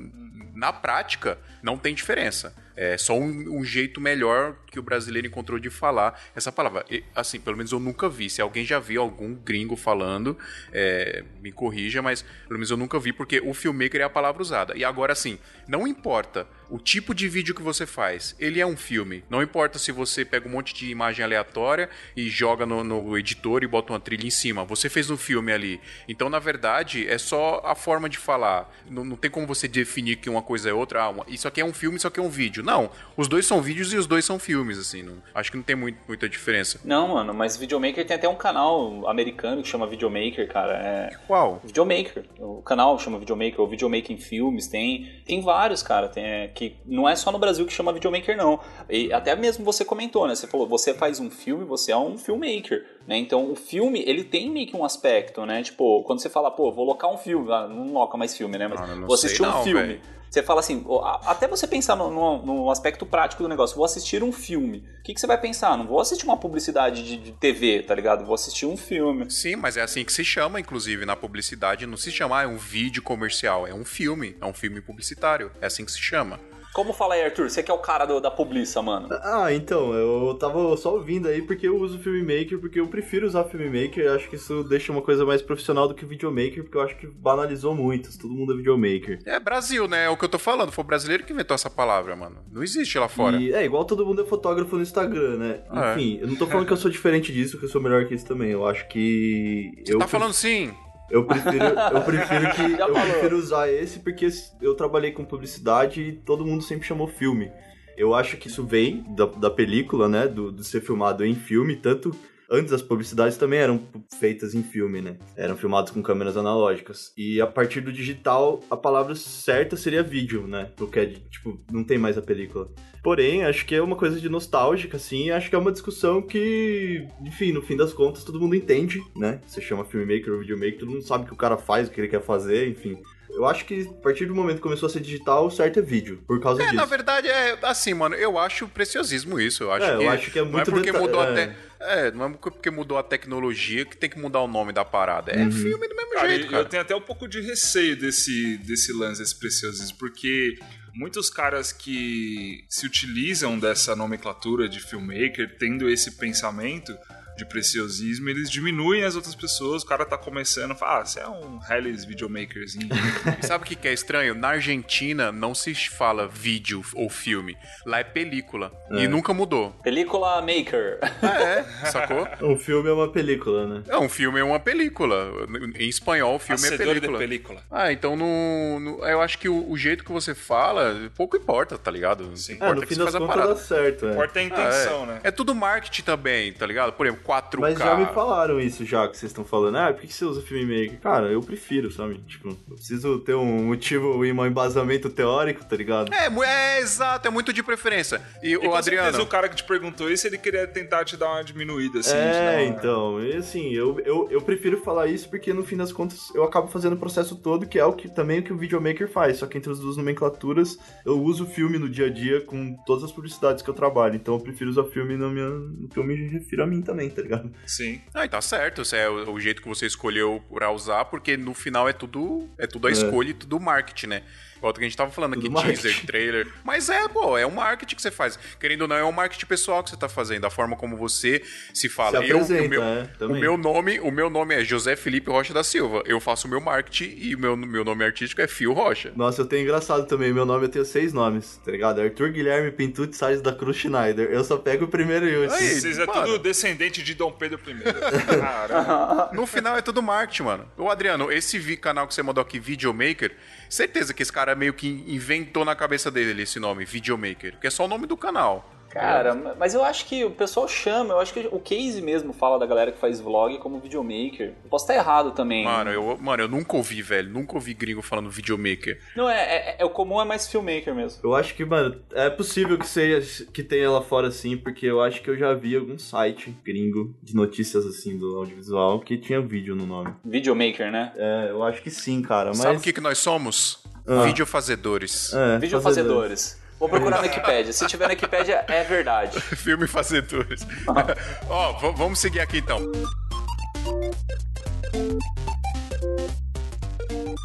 [0.53, 2.53] na prática, não tem diferença.
[2.81, 6.85] É só um, um, jeito melhor que o brasileiro encontrou de falar essa palavra.
[6.89, 8.29] E, assim, pelo menos eu nunca vi.
[8.29, 10.37] Se alguém já viu algum gringo falando,
[10.71, 14.41] é, me corrija, mas pelo menos eu nunca vi, porque o filmmaker é a palavra
[14.41, 14.77] usada.
[14.77, 15.37] E agora, assim,
[15.67, 19.23] não importa o tipo de vídeo que você faz, ele é um filme.
[19.29, 23.63] Não importa se você pega um monte de imagem aleatória e joga no, no editor
[23.63, 24.63] e bota uma trilha em cima.
[24.65, 25.81] Você fez um filme ali.
[26.07, 28.71] Então, na verdade, é só a forma de falar.
[28.89, 31.03] Não, não tem como você definir que uma coisa é outra.
[31.03, 32.63] Ah, uma, isso aqui é um filme, isso aqui é um vídeo.
[32.63, 32.91] Não.
[33.17, 35.01] Os dois são vídeos e os dois são filmes, assim.
[35.01, 36.79] Não, acho que não tem muito, muita diferença.
[36.83, 40.73] Não, mano, mas Videomaker tem até um canal americano que chama Videomaker, cara.
[40.73, 41.09] É...
[41.27, 41.61] Qual?
[41.63, 42.25] Videomaker.
[42.37, 44.67] O canal chama Videomaker, ou Videomaking Filmes.
[44.67, 46.07] Tem, tem vários, cara.
[46.07, 48.59] Tem, é, que não é só no Brasil que chama videomaker, não.
[48.89, 50.35] E até mesmo você comentou, né?
[50.35, 53.17] Você falou, você faz um filme, você é um filmmaker, né?
[53.17, 55.63] Então o filme, ele tem meio que um aspecto, né?
[55.63, 58.67] Tipo, quando você fala, pô, vou locar um filme, ah, não loca mais filme, né?
[58.67, 59.81] Mas não, vou assistir um não, filme.
[59.81, 60.01] Véio.
[60.29, 60.85] Você fala assim,
[61.25, 64.83] até você pensar no, no, no, aspecto prático do negócio, vou assistir um filme.
[64.99, 65.75] O que, que você vai pensar?
[65.75, 68.25] Não vou assistir uma publicidade de, de, TV, tá ligado?
[68.25, 69.29] Vou assistir um filme.
[69.31, 71.87] Sim, mas é assim que se chama, inclusive, na publicidade.
[71.87, 75.51] Não se chama, ah, é um vídeo comercial, é um filme, é um filme publicitário.
[75.59, 76.39] É assim que se chama.
[76.73, 77.49] Como fala aí, Arthur?
[77.49, 79.09] Você que é o cara do, da publiça, mano.
[79.23, 83.43] Ah, então, eu tava só ouvindo aí porque eu uso Filmmaker, porque eu prefiro usar
[83.45, 86.81] Filmmaker, eu acho que isso deixa uma coisa mais profissional do que Videomaker, porque eu
[86.81, 89.19] acho que banalizou muito, todo mundo é Videomaker.
[89.25, 90.05] É Brasil, né?
[90.05, 92.37] É o que eu tô falando, foi o brasileiro que inventou essa palavra, mano.
[92.51, 93.37] Não existe lá fora.
[93.37, 95.61] E, é, igual todo mundo é fotógrafo no Instagram, né?
[95.69, 98.05] Ah, Enfim, eu não tô falando que eu sou diferente disso, que eu sou melhor
[98.05, 99.71] que isso também, eu acho que...
[99.85, 100.73] Você eu tá falando sim?
[101.09, 104.27] Eu prefiro, eu prefiro que eu prefiro usar esse porque
[104.61, 107.51] eu trabalhei com publicidade e todo mundo sempre chamou filme.
[107.97, 110.27] Eu acho que isso vem da, da película, né?
[110.27, 112.15] Do, do ser filmado em filme, tanto
[112.49, 113.81] antes as publicidades também eram
[114.19, 115.17] feitas em filme, né?
[115.35, 117.13] Eram filmadas com câmeras analógicas.
[117.17, 120.71] E a partir do digital, a palavra certa seria vídeo, né?
[120.75, 122.69] Porque, tipo, não tem mais a película.
[123.03, 127.07] Porém, acho que é uma coisa de nostálgica, assim, acho que é uma discussão que,
[127.21, 129.39] enfim, no fim das contas, todo mundo entende, né?
[129.47, 132.01] Você chama filmmaker ou videomaker, todo mundo sabe o que o cara faz, o que
[132.01, 132.97] ele quer fazer, enfim.
[133.29, 135.81] Eu acho que a partir do momento que começou a ser digital, o certo é
[135.81, 136.75] vídeo, por causa é, disso.
[136.75, 139.63] Na verdade, é assim, mano, eu acho preciosismo isso.
[139.63, 140.99] Eu acho, é, que, eu acho que é muito Não é porque deta...
[140.99, 141.31] mudou é.
[141.31, 141.55] até.
[141.79, 145.31] É, não é porque mudou a tecnologia que tem que mudar o nome da parada.
[145.31, 145.51] É Uhum.
[145.51, 146.65] filme do mesmo Cara, jeito, eu cara.
[146.65, 150.59] tenho até um pouco de receio desse, desse lance, desse preciosismo, porque
[150.93, 156.97] muitos caras que se utilizam dessa nomenclatura de filmmaker, tendo esse pensamento
[157.39, 159.83] de preciosismo, eles diminuem as outras pessoas.
[159.83, 162.89] O cara tá começando, fala, ah, você é um Hellis videomakerzinho.
[163.41, 164.35] Sabe o que que é estranho?
[164.35, 167.57] Na Argentina não se fala vídeo ou filme.
[167.85, 168.71] Lá é película.
[168.91, 169.71] E nunca mudou.
[169.83, 170.99] Película Maker.
[171.21, 172.27] Ah, é, sacou?
[172.41, 173.83] Um filme é uma película, né?
[173.87, 175.31] É, um filme é uma película.
[175.77, 177.19] Em espanhol, o filme é Hacedor de película.
[177.19, 177.63] película.
[177.71, 181.77] Ah, então no, no- eu acho que o, o jeito que você fala, pouco importa,
[181.77, 182.35] tá ligado?
[182.35, 182.53] Sim.
[182.53, 183.53] É, Importa no que fim você das faz a contas parada.
[183.53, 184.11] dá certo, é.
[184.11, 185.05] Importa a Ah, intenção, é.
[185.07, 185.19] né?
[185.23, 186.93] É tudo marketing também, tá ligado?
[186.93, 187.59] Por exemplo, 4K.
[187.59, 189.75] Mas já me falaram isso já, que vocês estão falando.
[189.77, 190.99] Ah, por que você usa Filmmaker?
[190.99, 192.17] Cara, eu prefiro, sabe?
[192.27, 196.11] Tipo, eu preciso ter um motivo e um embasamento teórico, tá ligado?
[196.13, 198.21] É, é, exato, é muito de preferência.
[198.41, 199.03] E, E o Adriano.
[199.05, 202.11] certeza o cara que te perguntou isso, ele queria tentar te dar uma diminuída, assim.
[202.11, 205.63] de dar é, uma- então, e assim, eu, eu, eu prefiro falar isso porque no
[205.63, 208.43] fim das contas eu acabo fazendo o processo todo, que é o que também o
[208.43, 211.89] que o videomaker faz, só que entre as duas nomenclaturas eu uso o filme no
[211.89, 215.15] dia a dia com todas as publicidades que eu trabalho, então eu prefiro usar filme
[215.17, 217.53] no, minha, no que eu me refiro a mim também, tá ligado?
[217.65, 218.01] Sim.
[218.13, 221.37] Ah, e tá certo, esse é o, o jeito que você escolheu pra usar, porque
[221.37, 224.23] no final é tudo é tudo a escolha e tudo marketing, né?
[224.59, 226.05] Igual que a gente tava falando aqui, Tudo teaser, marketing.
[226.05, 226.47] trailer.
[226.63, 228.37] Mas é, pô, é um marketing que você faz.
[228.59, 231.41] Querendo ou não, é um marketing pessoal que você tá fazendo, a forma como você
[231.73, 232.21] se fala.
[232.21, 233.41] Se eu, apresenta, o, meu, é, o também.
[233.41, 236.03] meu nome, o meu nome é José Felipe Rocha da Silva.
[236.05, 239.13] Eu faço o meu marketing e o meu, meu nome artístico é Fio Rocha.
[239.15, 242.01] Nossa, eu tenho engraçado também, meu nome eu tenho seis nomes, tá ligado?
[242.01, 245.57] Arthur Guilherme Pintucci Salles da Cruz Schneider, eu só pego o primeiro e o último.
[245.57, 246.23] Vocês é mano.
[246.23, 247.79] tudo descendente de Dom Pedro I.
[248.39, 249.29] Caramba.
[249.33, 250.71] No final é tudo marketing, mano.
[250.77, 253.35] Ô, Adriano, esse canal que você mandou aqui, Videomaker,
[253.69, 257.69] certeza que esse cara meio que inventou na cabeça dele esse nome, Videomaker, que é
[257.69, 258.69] só o nome do canal.
[258.89, 262.57] Cara, mas eu acho que o pessoal chama, eu acho que o Case mesmo fala
[262.57, 264.47] da galera que faz vlog como videomaker.
[264.63, 265.63] Eu posso estar errado também.
[265.63, 267.29] Mano, eu, mano, eu nunca ouvi, velho.
[267.29, 268.99] Nunca ouvi gringo falando Videomaker.
[269.15, 271.19] Não, é, é, é- o comum é mais filmmaker mesmo.
[271.23, 275.01] Eu acho que, mano, é possível que seja que tenha lá fora assim, porque eu
[275.01, 279.39] acho que eu já vi algum site gringo de notícias assim do audiovisual que tinha
[279.39, 280.13] vídeo no nome.
[280.25, 281.11] Videomaker, né?
[281.15, 283.83] É, eu acho que sim, cara, mas Sabe o que, que nós somos?
[284.09, 284.23] Ah.
[284.25, 285.31] Videofazedores.
[285.33, 286.57] É, Videofazedores.
[286.79, 287.73] Vou procurar na Wikipédia.
[287.73, 289.39] Se tiver na Wikipédia, é verdade.
[289.57, 290.65] Filme Fazedores.
[291.49, 292.89] Ó, v- vamos seguir aqui então.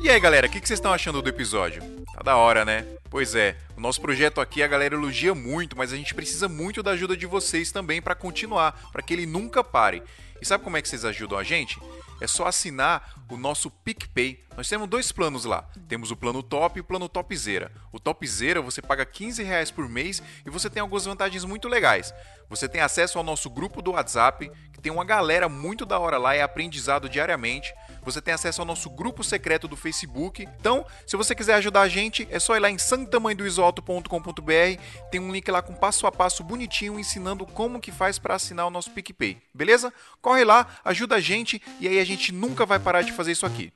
[0.03, 1.83] E aí, galera, o que, que vocês estão achando do episódio?
[2.15, 2.85] Tá da hora, né?
[3.11, 6.83] Pois é, o nosso projeto aqui a galera elogia muito, mas a gente precisa muito
[6.83, 10.03] da ajuda de vocês também pra continuar, pra que ele nunca pare.
[10.41, 11.79] E sabe como é que vocês ajudam a gente?
[12.25, 14.43] É só assinar o nosso PicPay.
[14.57, 15.69] Nós temos dois planos lá.
[15.87, 17.71] Temos o plano top e o plano topzera.
[17.93, 22.15] O topzera você paga 15 reais por mês e você tem algumas vantagens muito legais.
[22.49, 26.19] Você tem acesso ao nosso grupo do WhatsApp, que tem uma galera muito da hora
[26.19, 27.75] lá, é aprendizado diariamente.
[28.03, 30.47] Você tem acesso ao nosso grupo secreto do Facebook.
[30.61, 35.11] Então, se você quiser ajudar a gente, é só ir lá em santamanhodoisoalto.com.br.
[35.11, 38.67] Tem um link lá com passo a passo bonitinho ensinando como que faz para assinar
[38.67, 39.39] o nosso PicPay.
[39.53, 39.93] Beleza?
[40.21, 43.47] Corre lá, ajuda a gente e aí a gente nunca vai parar de fazer isso
[43.47, 43.73] aqui.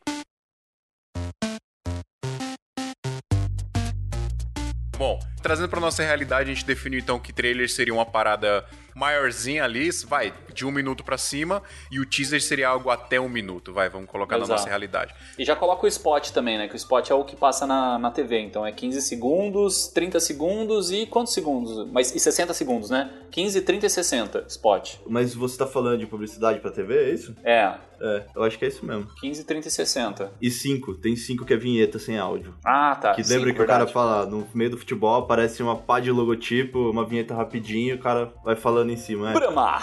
[4.96, 9.62] Bom, trazendo para nossa realidade, a gente definiu então que trailer seria uma parada maiorzinha
[9.62, 13.72] ali, vai, de um minuto pra cima, e o teaser seria algo até um minuto,
[13.72, 14.58] vai, vamos colocar na Exato.
[14.58, 15.14] nossa realidade.
[15.38, 16.66] E já coloca o spot também, né?
[16.66, 18.40] Que o spot é o que passa na, na TV.
[18.40, 21.88] Então é 15 segundos, 30 segundos e quantos segundos?
[21.92, 23.08] Mas, e 60 segundos, né?
[23.30, 24.94] 15, 30 e 60 spot.
[25.06, 27.36] Mas você tá falando de publicidade pra TV, é isso?
[27.44, 29.06] É, É, eu acho que é isso mesmo.
[29.20, 30.32] 15, 30 e 60.
[30.40, 32.54] E cinco, tem cinco que é vinheta sem áudio.
[32.64, 33.12] Ah, tá.
[33.14, 33.82] Que sim, lembra que verdade.
[33.82, 37.96] o cara fala, no meio do futebol aparece uma pá de logotipo, uma vinheta rapidinho,
[37.96, 39.30] o cara vai falando em cima.
[39.30, 39.34] É.
[39.34, 39.78] Brahma,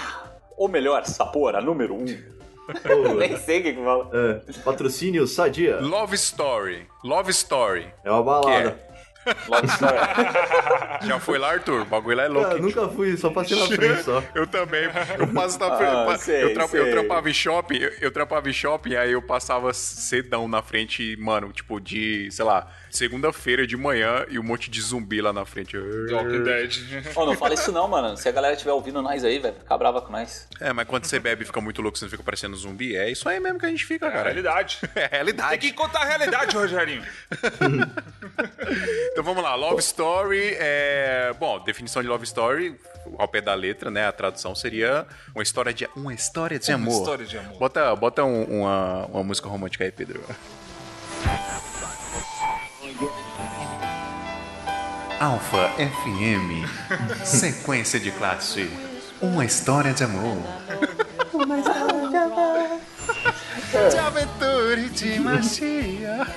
[0.57, 1.97] o melhor sabor, a número 1.
[2.01, 2.35] Um.
[3.19, 4.09] Nem sei o que que fala.
[4.11, 4.51] é.
[4.63, 5.79] Patrocínio Sadia.
[5.81, 6.87] Love Story.
[7.03, 7.87] Love Story.
[8.03, 8.83] É uma balada.
[9.47, 9.97] Love Story.
[11.07, 11.81] Já foi lá, Arthur?
[11.81, 12.47] O bagulho lá é louco.
[12.49, 14.23] Cara, nunca fui, só passei na frente só.
[14.33, 14.85] Eu também.
[15.19, 16.21] Eu passo na Ah, frente.
[16.23, 16.91] sei, eu, tra- eu sei.
[16.91, 21.51] trampava em shopping, eu, eu trampava em shopping, aí eu passava cedão na frente, mano,
[21.51, 25.77] tipo, de, sei lá, segunda-feira de manhã e um monte de zumbi lá na frente.
[25.77, 26.73] The Walking Dead.
[27.15, 28.15] Ô, não fala isso não, mano.
[28.17, 30.47] Se a galera estiver ouvindo nós aí, vai ficar brava com nós.
[30.59, 32.95] É, mas quando você bebe e fica muito louco, você não fica parecendo zumbi.
[32.95, 34.23] É isso aí mesmo que a gente fica, É a cara.
[34.29, 34.79] realidade.
[34.95, 35.57] É a Tem realidade.
[35.59, 37.03] que contar a realidade, Rogerinho.
[39.11, 41.33] Então vamos lá, Love Story é.
[41.39, 42.75] Bom, definição de Love Story,
[43.17, 44.07] ao pé da letra, né?
[44.07, 45.87] A tradução seria uma história de.
[45.95, 46.93] Uma história de Uma amor.
[47.01, 47.57] história de amor.
[47.57, 50.21] Bota, bota um- uma, uma música romântica aí, Pedro.
[55.19, 56.67] Alfa FM,
[57.23, 58.69] sequência de classe.
[59.21, 60.37] Uma história de amor.
[61.33, 62.79] Uma história de amor.
[63.89, 66.27] De aventura e de magia.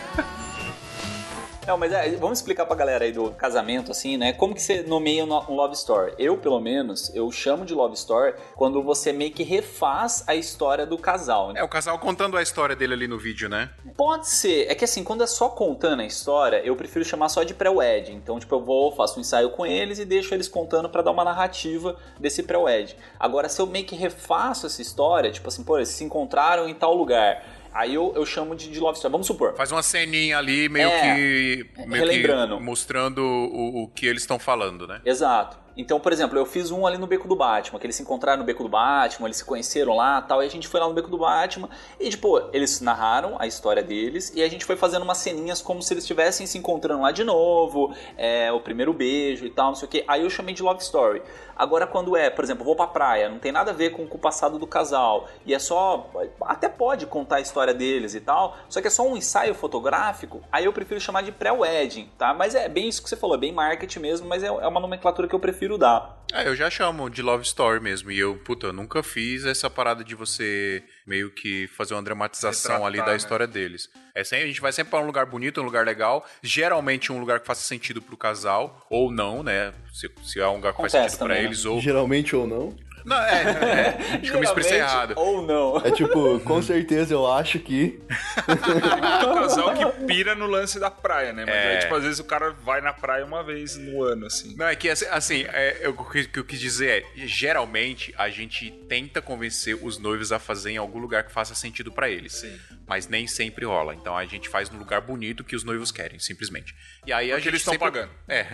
[1.68, 4.32] Não, mas é, vamos explicar pra galera aí do casamento, assim, né?
[4.32, 6.14] Como que você nomeia um love story?
[6.18, 10.86] Eu, pelo menos, eu chamo de love story quando você meio que refaz a história
[10.86, 11.54] do casal.
[11.54, 13.68] É, o casal contando a história dele ali no vídeo, né?
[13.98, 14.66] Pode ser.
[14.70, 18.12] É que assim, quando é só contando a história, eu prefiro chamar só de pré-wed.
[18.12, 21.10] Então, tipo, eu vou, faço um ensaio com eles e deixo eles contando pra dar
[21.10, 22.96] uma narrativa desse pré-wed.
[23.20, 26.72] Agora, se eu meio que refaço essa história, tipo assim, pô, eles se encontraram em
[26.72, 27.44] tal lugar.
[27.78, 29.12] Aí eu, eu chamo de, de love story.
[29.12, 29.54] Vamos supor.
[29.54, 31.66] Faz uma ceninha ali, meio É, que.
[31.86, 32.56] Meio relembrando.
[32.56, 35.00] Que mostrando o, o que eles estão falando, né?
[35.04, 35.56] Exato.
[35.78, 38.40] Então, por exemplo, eu fiz um ali no Beco do Batman, que eles se encontraram
[38.40, 40.92] no Beco do Batman, eles se conheceram lá tal, e a gente foi lá no
[40.92, 41.68] Beco do Batman,
[42.00, 45.80] e tipo, eles narraram a história deles, e a gente foi fazendo umas ceninhas como
[45.80, 49.76] se eles estivessem se encontrando lá de novo, é, o primeiro beijo e tal, não
[49.76, 50.04] sei o que.
[50.08, 51.22] Aí eu chamei de Love Story.
[51.54, 54.16] Agora, quando é, por exemplo, vou pra praia, não tem nada a ver com, com,
[54.16, 56.10] o passado do casal, e é só.
[56.40, 60.40] Até pode contar a história deles e tal, só que é só um ensaio fotográfico,
[60.50, 62.34] aí eu prefiro chamar de pré-wedding, tá?
[62.34, 64.80] Mas é bem isso que você falou, é bem marketing mesmo, mas é, é uma
[64.80, 66.18] nomenclatura que eu prefiro dar.
[66.32, 69.70] É, eu já chamo de Love Story mesmo, e eu, puta, eu nunca fiz essa
[69.70, 73.16] parada de você meio que fazer uma dramatização Retratar, ali da né?
[73.16, 73.88] história deles.
[74.14, 77.18] É sempre, a gente vai sempre para um lugar bonito, um lugar legal, geralmente um
[77.18, 79.72] lugar que faça sentido pro casal, ou não, né?
[79.92, 81.44] Se, se é um lugar que Acontece faz sentido para né?
[81.44, 81.80] eles, ou...
[81.80, 82.76] Geralmente ou não.
[83.08, 85.14] Não, é, é acho que eu me expressei errado.
[85.16, 85.78] Ou não.
[85.78, 88.00] É tipo, com certeza eu acho que.
[88.46, 91.44] Tem um casal que pira no lance da praia, né?
[91.46, 91.72] Mas é.
[91.72, 94.54] aí, tipo, às vezes o cara vai na praia uma vez no ano, assim.
[94.56, 98.28] Não, é que assim, assim é, eu, o que eu quis dizer é, geralmente a
[98.28, 102.34] gente tenta convencer os noivos a fazer em algum lugar que faça sentido para eles.
[102.34, 102.58] Sim.
[102.88, 103.94] Mas nem sempre rola.
[103.94, 106.74] Então a gente faz no lugar bonito que os noivos querem, simplesmente.
[107.06, 107.90] E aí Porque a gente eles estão sempre...
[107.90, 108.10] pagando.
[108.28, 108.46] É.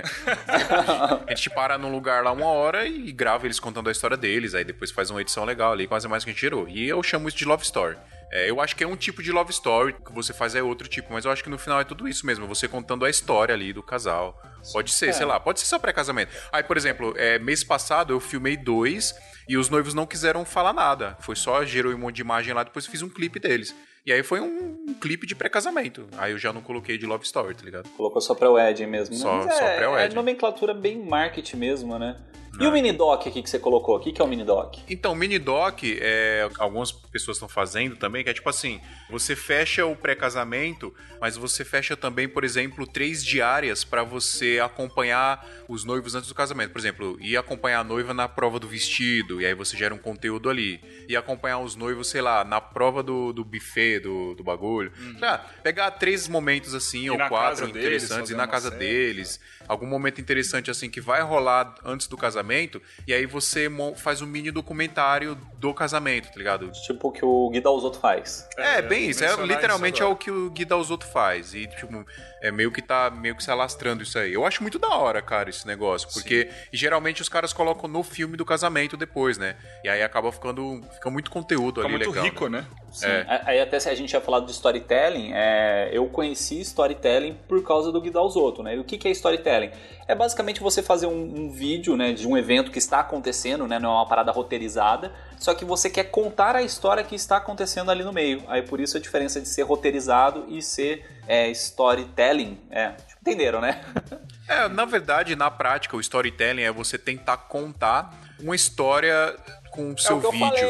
[1.27, 4.55] a gente para num lugar lá uma hora e grava eles contando a história deles,
[4.55, 6.69] aí depois faz uma edição legal ali com as imagens que a gente tirou.
[6.69, 7.97] E eu chamo isso de Love Story.
[8.35, 10.89] É, eu acho que é um tipo de love story, que você faz é outro
[10.89, 13.55] tipo, mas eu acho que no final é tudo isso mesmo, você contando a história
[13.55, 14.43] ali do casal.
[14.73, 15.13] Pode ser, é.
[15.13, 16.35] sei lá, pode ser só pré-casamento.
[16.51, 19.15] Aí, por exemplo, é, mês passado eu filmei dois
[19.49, 21.17] e os noivos não quiseram falar nada.
[21.21, 23.73] Foi só, gerou um monte de imagem lá, depois fiz um clipe deles.
[24.07, 26.07] E aí foi um, clipe de pré-casamento.
[26.17, 27.89] Aí eu já não coloquei de Love Story, tá ligado?
[27.91, 29.15] Colocou só pré-wedding mesmo.
[29.15, 30.13] Só, só é, pré-wedding.
[30.13, 32.17] É nomenclatura bem marketing mesmo, né?
[32.61, 33.97] E o mini doc aqui que você colocou?
[33.97, 34.77] O que é o mini doc?
[34.89, 39.35] Então, o mini doc, é, algumas pessoas estão fazendo também, que é tipo assim: você
[39.35, 45.85] fecha o pré-casamento, mas você fecha também, por exemplo, três diárias para você acompanhar os
[45.85, 46.71] noivos antes do casamento.
[46.71, 49.99] Por exemplo, ir acompanhar a noiva na prova do vestido, e aí você gera um
[49.99, 50.81] conteúdo ali.
[51.09, 54.93] E acompanhar os noivos, sei lá, na prova do, do buffet, do, do bagulho.
[54.99, 55.21] Uhum.
[55.63, 60.71] Pegar três momentos assim, e ou quatro interessantes, e na casa deles algum momento interessante
[60.71, 65.73] assim que vai rolar antes do casamento, e aí você faz um mini documentário do
[65.73, 66.71] casamento, tá ligado?
[66.73, 68.49] Tipo o que o Gui Dalzotto faz.
[68.57, 71.67] É, é bem isso, é, literalmente isso é o que o Gui Dalzotto faz, e
[71.67, 72.05] tipo,
[72.45, 74.35] é meio que tá meio que se alastrando isso aí.
[74.35, 78.37] Eu acho muito da hora, cara, esse negócio, porque geralmente os caras colocam no filme
[78.37, 79.57] do casamento depois, né?
[79.83, 82.25] E aí acaba ficando, fica muito conteúdo fica ali muito legal.
[82.25, 82.61] rico, né?
[82.61, 82.67] né?
[82.93, 83.07] Sim.
[83.07, 83.43] É.
[83.47, 87.91] Aí até se a gente tinha falado de storytelling, é, eu conheci storytelling por causa
[87.91, 88.77] do Gui Dalzotto, né?
[88.77, 89.71] E o que, que é storytelling?
[90.07, 93.79] É basicamente você fazer um, um, vídeo né, de um evento que está acontecendo, né?
[93.79, 95.11] Não é uma parada roteirizada,
[95.45, 98.43] só que você quer contar a história que está acontecendo ali no meio.
[98.49, 102.59] Aí por isso a diferença de ser roteirizado e ser é, storytelling.
[102.71, 103.85] É, tipo, entenderam, né?
[104.49, 109.37] é, na verdade, na prática, o storytelling é você tentar contar uma história
[109.71, 110.69] com o seu é o vídeo.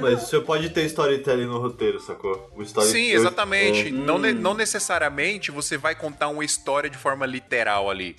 [0.00, 2.52] Mas você pode ter storytelling no roteiro, sacou?
[2.54, 2.86] O story...
[2.86, 3.90] Sim, exatamente.
[3.90, 4.32] Não, hum.
[4.32, 8.14] não necessariamente você vai contar uma história de forma literal ali.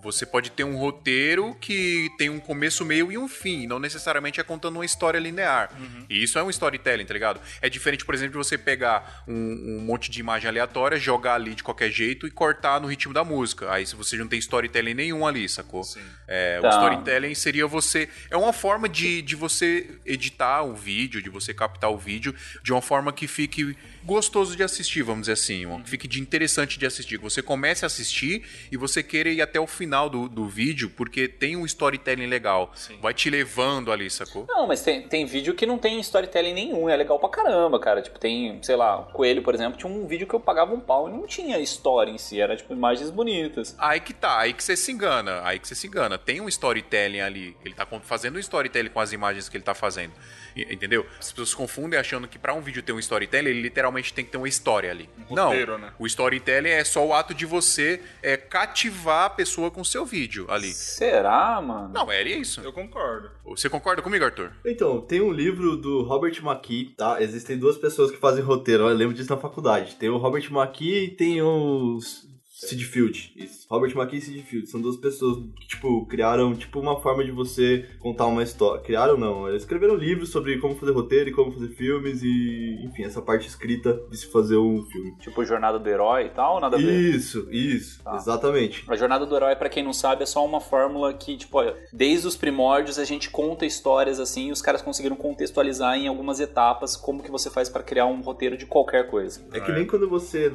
[0.00, 3.66] Você pode ter um roteiro que tem um começo, meio e um fim.
[3.66, 5.70] Não necessariamente é contando uma história linear.
[5.78, 6.06] Uhum.
[6.08, 7.40] E isso é um storytelling, tá ligado?
[7.60, 11.54] É diferente, por exemplo, de você pegar um, um, monte de imagem aleatória, jogar ali
[11.54, 13.70] de qualquer jeito e cortar no ritmo da música.
[13.70, 15.82] Aí se você não tem storytelling nenhum ali, sacou?
[16.26, 16.68] É, tá.
[16.68, 18.08] O storytelling seria você.
[18.30, 22.72] É uma forma de, de você editar o vídeo, de você captar o vídeo de
[22.72, 25.66] uma forma que fique gostoso de assistir, vamos dizer assim.
[25.82, 27.18] Que fique de interessante de assistir.
[27.18, 30.90] Que você comece a assistir e você queira ir até o final do, do vídeo,
[30.90, 32.72] porque tem um storytelling legal.
[32.74, 32.98] Sim.
[33.00, 34.46] Vai te levando ali, sacou?
[34.48, 36.88] Não, mas tem, tem vídeo que não tem storytelling nenhum.
[36.88, 38.02] É legal pra caramba, cara.
[38.02, 41.08] Tipo, tem, sei lá, Coelho, por exemplo, tinha um vídeo que eu pagava um pau
[41.08, 42.40] e não tinha história em si.
[42.40, 43.74] Era, tipo, imagens bonitas.
[43.78, 45.42] Aí que tá, aí que você se engana.
[45.44, 46.18] Aí que você se engana.
[46.18, 47.56] Tem um storytelling ali.
[47.64, 50.12] Ele tá fazendo um storytelling com as imagens que ele tá fazendo.
[50.56, 51.06] Entendeu?
[51.18, 54.30] As pessoas confundem achando que para um vídeo ter um storytelling, ele literalmente tem que
[54.30, 55.08] ter uma história ali.
[55.30, 55.92] Um roteiro, Não, né?
[55.98, 60.04] o storytelling é só o ato de você é, cativar a pessoa com o seu
[60.04, 60.72] vídeo ali.
[60.72, 61.88] Será, mano?
[61.92, 62.60] Não, é isso.
[62.60, 63.30] Eu concordo.
[63.44, 64.52] Você concorda comigo, Arthur?
[64.64, 67.20] Então, tem um livro do Robert McKee, tá?
[67.22, 69.96] Existem duas pessoas que fazem roteiro, eu lembro disso na faculdade.
[69.96, 72.28] Tem o Robert McKee e tem os
[72.66, 73.66] Sid Field, isso.
[73.68, 77.30] Robert McKee e Sid Field são duas pessoas que, tipo, criaram, tipo, uma forma de
[77.30, 78.82] você contar uma história.
[78.82, 79.48] Criaram, não.
[79.48, 83.48] Eles escreveram livros sobre como fazer roteiro e como fazer filmes e, enfim, essa parte
[83.48, 85.16] escrita de se fazer um filme.
[85.18, 87.14] Tipo, Jornada do Herói e tal, nada a ver?
[87.14, 88.02] Isso, isso.
[88.02, 88.16] Tá.
[88.16, 88.84] Exatamente.
[88.88, 91.58] A Jornada do Herói, para quem não sabe, é só uma fórmula que, tipo,
[91.92, 96.40] desde os primórdios a gente conta histórias assim e os caras conseguiram contextualizar em algumas
[96.40, 99.44] etapas como que você faz para criar um roteiro de qualquer coisa.
[99.52, 100.50] É que nem quando você,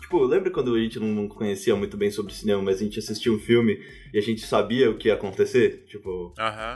[0.00, 3.32] tipo, lembra quando a gente não conhecia muito bem sobre cinema, mas a gente assistia
[3.32, 3.80] um filme
[4.12, 5.84] e a gente sabia o que ia acontecer.
[5.86, 6.34] Tipo,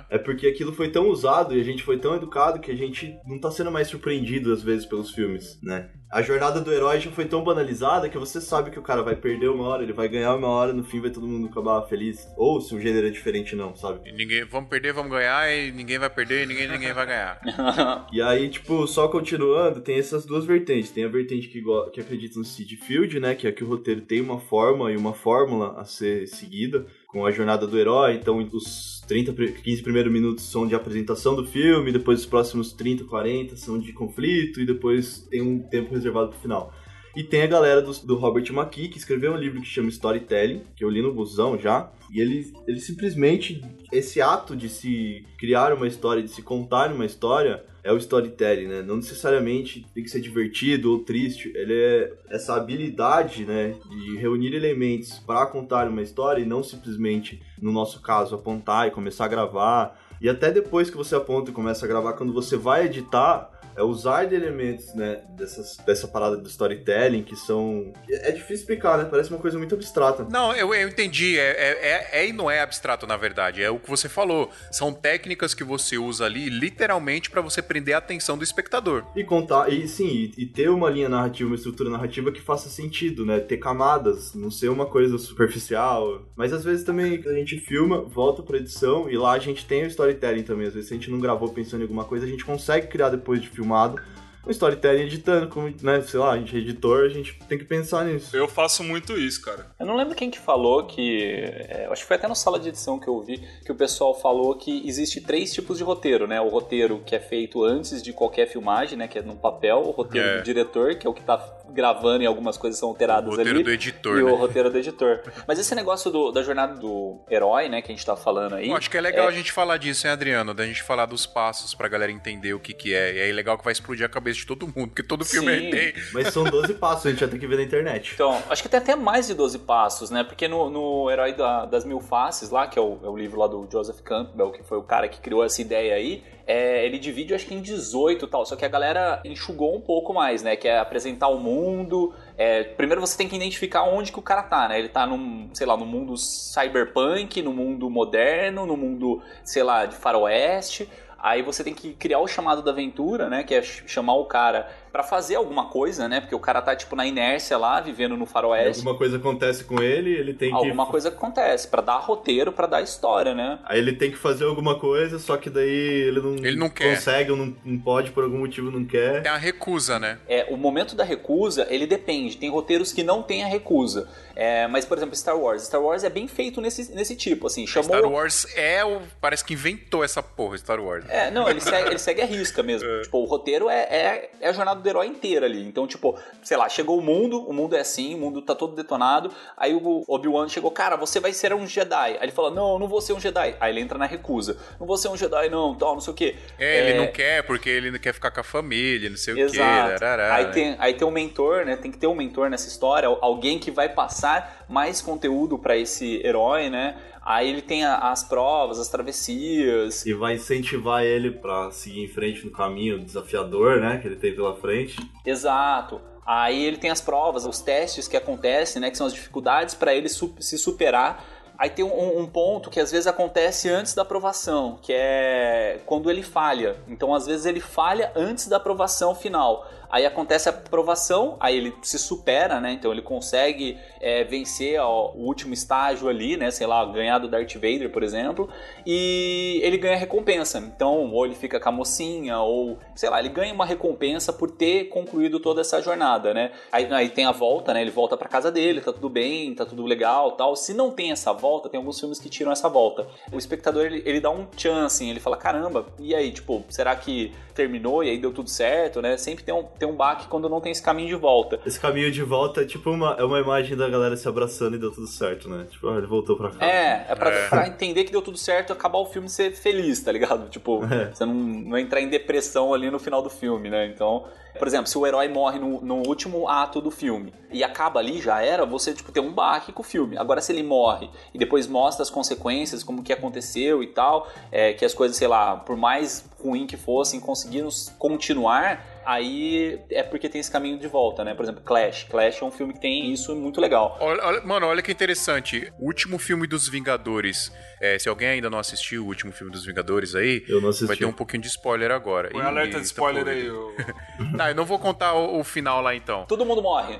[0.09, 3.15] é porque aquilo foi tão usado e a gente foi tão educado que a gente
[3.27, 5.91] não tá sendo mais surpreendido às vezes pelos filmes, né?
[6.13, 9.17] A jornada do herói já foi tão banalizada que você sabe que o cara vai
[9.17, 12.31] perder uma hora, ele vai ganhar uma hora, no fim vai todo mundo acabar feliz.
[12.37, 14.11] Ou se o gênero é diferente, não, sabe?
[14.11, 17.41] E ninguém, vamos perder, vamos ganhar, e ninguém vai perder, e ninguém, ninguém vai ganhar.
[18.13, 20.91] E aí, tipo, só continuando, tem essas duas vertentes.
[20.91, 21.63] Tem a vertente que,
[21.95, 23.35] que acredita no Seed Field, né?
[23.35, 27.27] Que é que o roteiro tem uma forma e uma fórmula a ser seguida com
[27.27, 28.15] a jornada do herói.
[28.15, 32.73] Então, os 30, pri- 15 primeiros minutos são de apresentação do filme, depois os próximos
[32.73, 36.73] 30, 40 são de conflito, e depois tem um tempo reservado pro final.
[37.15, 40.63] E tem a galera do, do Robert McKee, que escreveu um livro que chama Storytelling,
[40.75, 41.91] que eu li no busão já.
[42.11, 47.05] E ele, ele simplesmente, esse ato de se criar uma história, de se contar uma
[47.05, 48.83] história, é o storytelling, né?
[48.83, 51.53] Não necessariamente tem que ser divertido ou triste.
[51.55, 57.43] Ele é essa habilidade, né, de reunir elementos para contar uma história e não simplesmente,
[57.61, 60.01] no nosso caso, apontar e começar a gravar.
[60.21, 63.83] E até depois que você aponta e começa a gravar, quando você vai editar, é
[63.83, 67.93] usar de elementos, né, dessas, dessa parada do storytelling que são.
[68.09, 69.05] É difícil explicar, né?
[69.05, 70.27] Parece uma coisa muito abstrata.
[70.31, 71.39] Não, eu, eu entendi.
[71.39, 73.63] É, é, é- é e não é abstrato, na verdade.
[73.63, 74.51] É o que você falou.
[74.71, 79.05] São técnicas que você usa ali, literalmente, pra você prender a atenção do espectador.
[79.17, 82.69] E contar, e sim, e, e ter uma linha narrativa, uma estrutura narrativa que faça
[82.69, 83.41] sentido, né?
[83.41, 86.23] Ter camadas, não ser uma coisa superficial.
[86.37, 89.85] Mas às vezes também a gente filma, volta pra edição e lá a gente tem
[89.85, 90.67] o storytelling também.
[90.67, 93.11] Às vezes se a gente não gravou pensando em alguma coisa, a gente consegue criar
[93.11, 94.01] depois de filmado
[94.47, 96.01] um storytelling editando, como, né?
[96.03, 98.37] Sei lá, a gente é editor, a gente tem que pensar nisso.
[98.37, 99.67] Eu faço muito isso, cara.
[99.79, 101.25] Eu não lembro quem que falou que.
[101.69, 104.19] é, acho que foi até na sala de edição que eu vi que o pessoal
[104.19, 106.41] falou que existe três tipos de roteiro, né?
[106.41, 109.07] O roteiro que é feito antes de qualquer filmagem, né?
[109.09, 110.37] Que é no papel, o roteiro É.
[110.39, 111.39] do diretor, que é o que tá
[111.71, 113.63] gravando e algumas coisas são alteradas O roteiro ali.
[113.65, 114.31] do editor, e né?
[114.31, 115.21] o roteiro do editor.
[115.49, 118.69] Mas esse negócio do- da jornada do herói, né, que a gente tá falando aí.
[118.69, 120.53] Eu acho que é legal a gente falar disso, hein, Adriano?
[120.53, 123.15] Da gente falar dos passos pra galera entender o que que é.
[123.15, 125.53] E aí é legal que vai explodir a cabeça de todo mundo, porque todo filme
[125.59, 125.71] Sim.
[125.71, 125.95] tem.
[126.13, 128.13] Mas são 12 passos, a gente já tem que ver na internet.
[128.15, 130.25] Então, acho que tem até mais de 12 passos, né?
[130.25, 133.39] Porque no, no Herói da- das Mil Faces, lá, que é o, é o livro
[133.39, 136.99] lá do Joseph Campbell, que foi o cara que criou essa ideia aí, é, ele
[136.99, 138.45] divide, acho que em 18 e tal.
[138.45, 140.57] Só que a galera enxugou um pouco mais, né?
[140.57, 142.13] Que é apresentar o mundo.
[142.37, 144.79] é, primeiro você tem que identificar onde que o cara tá, né?
[144.79, 146.17] Ele tá num, sei lá, no mundo
[146.63, 150.89] cyberpunk, no mundo moderno, no mundo, sei lá, de faroeste.
[151.23, 153.45] Aí você tem que criar o chamado da aventura, né?
[153.45, 156.21] Que é ch- chamar o cara pra fazer alguma coisa, né?
[156.21, 158.81] Porque o cara tá, tipo, na inércia lá, vivendo no faroeste.
[158.81, 160.55] Alguma coisa acontece com ele, ele tem que.
[160.55, 163.59] Alguma coisa acontece, pra dar roteiro, pra dar história, né?
[163.65, 166.95] Aí ele tem que fazer alguma coisa, só que daí ele não, Ele não quer.
[166.95, 169.25] consegue, ou não, não pode, por algum motivo não quer.
[169.25, 170.19] É a recusa, né?
[170.29, 172.37] É, o momento da recusa, ele depende.
[172.37, 174.09] Tem roteiros que não tem a recusa.
[174.35, 175.63] É, mas, por exemplo, Star Wars.
[175.63, 177.67] Star Wars é bem feito nesse, nesse tipo, assim.
[177.67, 177.89] Chamou...
[177.89, 179.01] Star Wars é o.
[179.21, 181.05] Parece que inventou essa porra, Star Wars.
[181.09, 182.89] É, não, ele segue, ele segue a risca mesmo.
[183.03, 185.67] Tipo, o roteiro é, é, é a jornada do herói inteira ali.
[185.67, 188.75] Então, tipo, sei lá, chegou o mundo, o mundo é assim, o mundo tá todo
[188.75, 189.31] detonado.
[189.57, 191.95] Aí o Obi-Wan chegou, cara, você vai ser um Jedi.
[191.95, 193.57] Aí ele fala, não, eu não vou ser um Jedi.
[193.61, 194.59] Aí ele entra na recusa.
[194.79, 196.37] Não vou ser um Jedi, não, tal, não sei o quê.
[196.59, 199.37] É, ele não quer porque ele não quer ficar com a família, não sei o
[199.37, 199.43] quê.
[199.43, 200.05] Exato.
[200.05, 200.51] aí, né?
[200.53, 201.77] tem, aí tem um mentor, né?
[201.77, 206.25] Tem que ter um mentor nessa história, alguém que vai passar mais conteúdo pra esse
[206.25, 206.97] herói, né?
[207.25, 210.05] Aí ele tem a- as provas, as travessias.
[210.07, 213.99] E vai incentivar ele pra seguir em frente no caminho desafiador, né?
[213.99, 214.97] Que ele tem pela frente.
[215.25, 216.01] Exato.
[216.27, 218.91] Aí ele tem as provas, os testes que acontecem, né?
[218.91, 221.25] Que são as dificuldades para ele su- se superar.
[221.59, 226.11] Aí tem um, um ponto que às vezes acontece antes da aprovação, que é quando
[226.11, 226.77] ele falha.
[226.89, 229.65] Então, às vezes, ele falha antes da aprovação final.
[229.93, 232.73] Aí acontece a aprovação, aí ele se supera, né?
[232.73, 236.51] Então ele consegue é, vencer ó, o último estágio ali, né?
[236.51, 238.49] Sei lá, ganhar do Darth Vader, por exemplo,
[238.87, 240.59] e ele ganha recompensa.
[240.59, 244.51] Então, ou ele fica com a mocinha, ou sei lá, ele ganha uma recompensa por
[244.51, 246.53] ter concluído toda essa jornada, né?
[246.73, 247.83] Aí, aí tem a volta, né?
[247.83, 250.57] Ele volta pra casa dele, tá tudo bem, tá tudo legal tal.
[250.57, 253.07] Se não tem essa volta, tem alguns filmes que tiram essa volta.
[253.31, 256.97] O espectador ele, ele dá um chance, assim, ele fala: caramba, e aí, tipo, será
[256.97, 259.17] que terminou e aí deu tudo certo, né?
[259.17, 261.59] Sempre tem um, tem um baque quando não tem esse caminho de volta.
[261.67, 264.79] Esse caminho de volta é tipo uma, é uma imagem da galera se abraçando e
[264.79, 265.67] deu tudo certo, né?
[265.69, 266.65] Tipo, ah, ele voltou pra casa.
[266.65, 267.49] É, é pra, É.
[267.49, 270.49] pra entender que deu tudo certo e acabar o filme e ser feliz, tá ligado?
[270.49, 271.07] Tipo, É.
[271.13, 273.87] você não, não entrar em depressão ali no final do filme, né?
[273.87, 274.25] Então,
[274.57, 278.21] por exemplo, se o herói morre no, no último ato do filme e acaba ali,
[278.21, 280.17] já era, você, tipo, tem um baque com o filme.
[280.17, 284.75] Agora, se ele morre e depois mostra as consequências, como que aconteceu e tal, é,
[284.75, 287.69] que as coisas, sei lá, por mais ruim que fossem, conseguiram
[287.99, 291.35] continuar, aí é porque tem esse caminho de volta, né?
[291.35, 292.05] Por exemplo, Clash.
[292.11, 293.97] Clash é um filme que tem isso muito legal.
[294.01, 295.73] Olha, olha, mano, olha que interessante.
[295.79, 297.53] O último filme dos Vingadores.
[297.81, 300.87] É, se alguém ainda não assistiu o último filme dos Vingadores aí, Eu não assisti.
[300.87, 302.29] vai ter um pouquinho de spoiler agora.
[302.31, 303.51] Põe Ih, alerta de spoiler aí.
[303.51, 303.73] ô.
[304.37, 306.25] Tá, eu não vou contar o, o final lá então.
[306.27, 306.99] Todo mundo morre.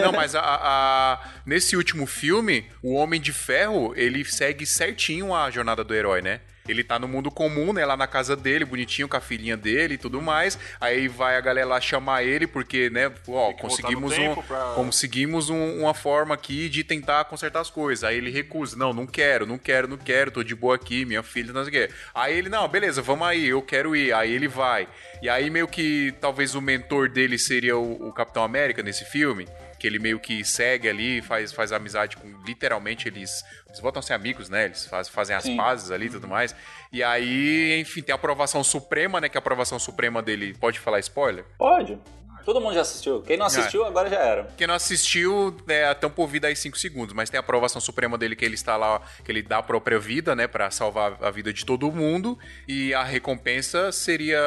[0.00, 5.50] Não, mas a, a- nesse último filme, o Homem de Ferro, ele segue certinho a
[5.50, 6.40] jornada do herói, né?
[6.68, 7.84] Ele tá no mundo comum, né?
[7.84, 10.58] Lá na casa dele, bonitinho, com a filhinha dele e tudo mais.
[10.80, 13.10] Aí vai a galera lá chamar ele, porque, né?
[13.28, 18.04] Ó, conseguimos, um, pra- conseguimos um- uma forma aqui de tentar consertar as coisas.
[18.04, 18.76] Aí ele recusa.
[18.76, 20.30] Não, não quero, não quero, não quero.
[20.30, 21.94] Tô de boa aqui, minha filha, não sei o quê.
[22.14, 24.12] Aí ele, não, beleza, vamos aí, eu quero ir.
[24.12, 24.86] Aí ele vai.
[25.20, 29.46] E aí meio que talvez o mentor dele seria o, o Capitão América nesse filme
[29.82, 32.40] que ele meio que segue ali, faz, faz amizade com.
[32.46, 33.44] Literalmente, eles.
[33.66, 34.66] Eles voltam a ser amigos, né?
[34.66, 35.56] Eles faz, fazem as Sim.
[35.56, 36.54] pazes ali e tudo mais.
[36.92, 39.28] E aí, enfim, tem a aprovação suprema, né?
[39.28, 40.54] Que a aprovação suprema dele.
[40.54, 41.44] Pode falar spoiler?
[41.58, 41.98] Pode.
[42.44, 43.22] Todo mundo já assistiu.
[43.22, 44.48] Quem não assistiu, agora já era.
[44.56, 45.56] Quem não assistiu,
[46.00, 48.76] tampa o ouvido aí 5 segundos, mas tem a aprovação suprema dele que ele está
[48.76, 52.38] lá, que ele dá a própria vida, né, Pra salvar a vida de todo mundo,
[52.68, 54.40] e a recompensa seria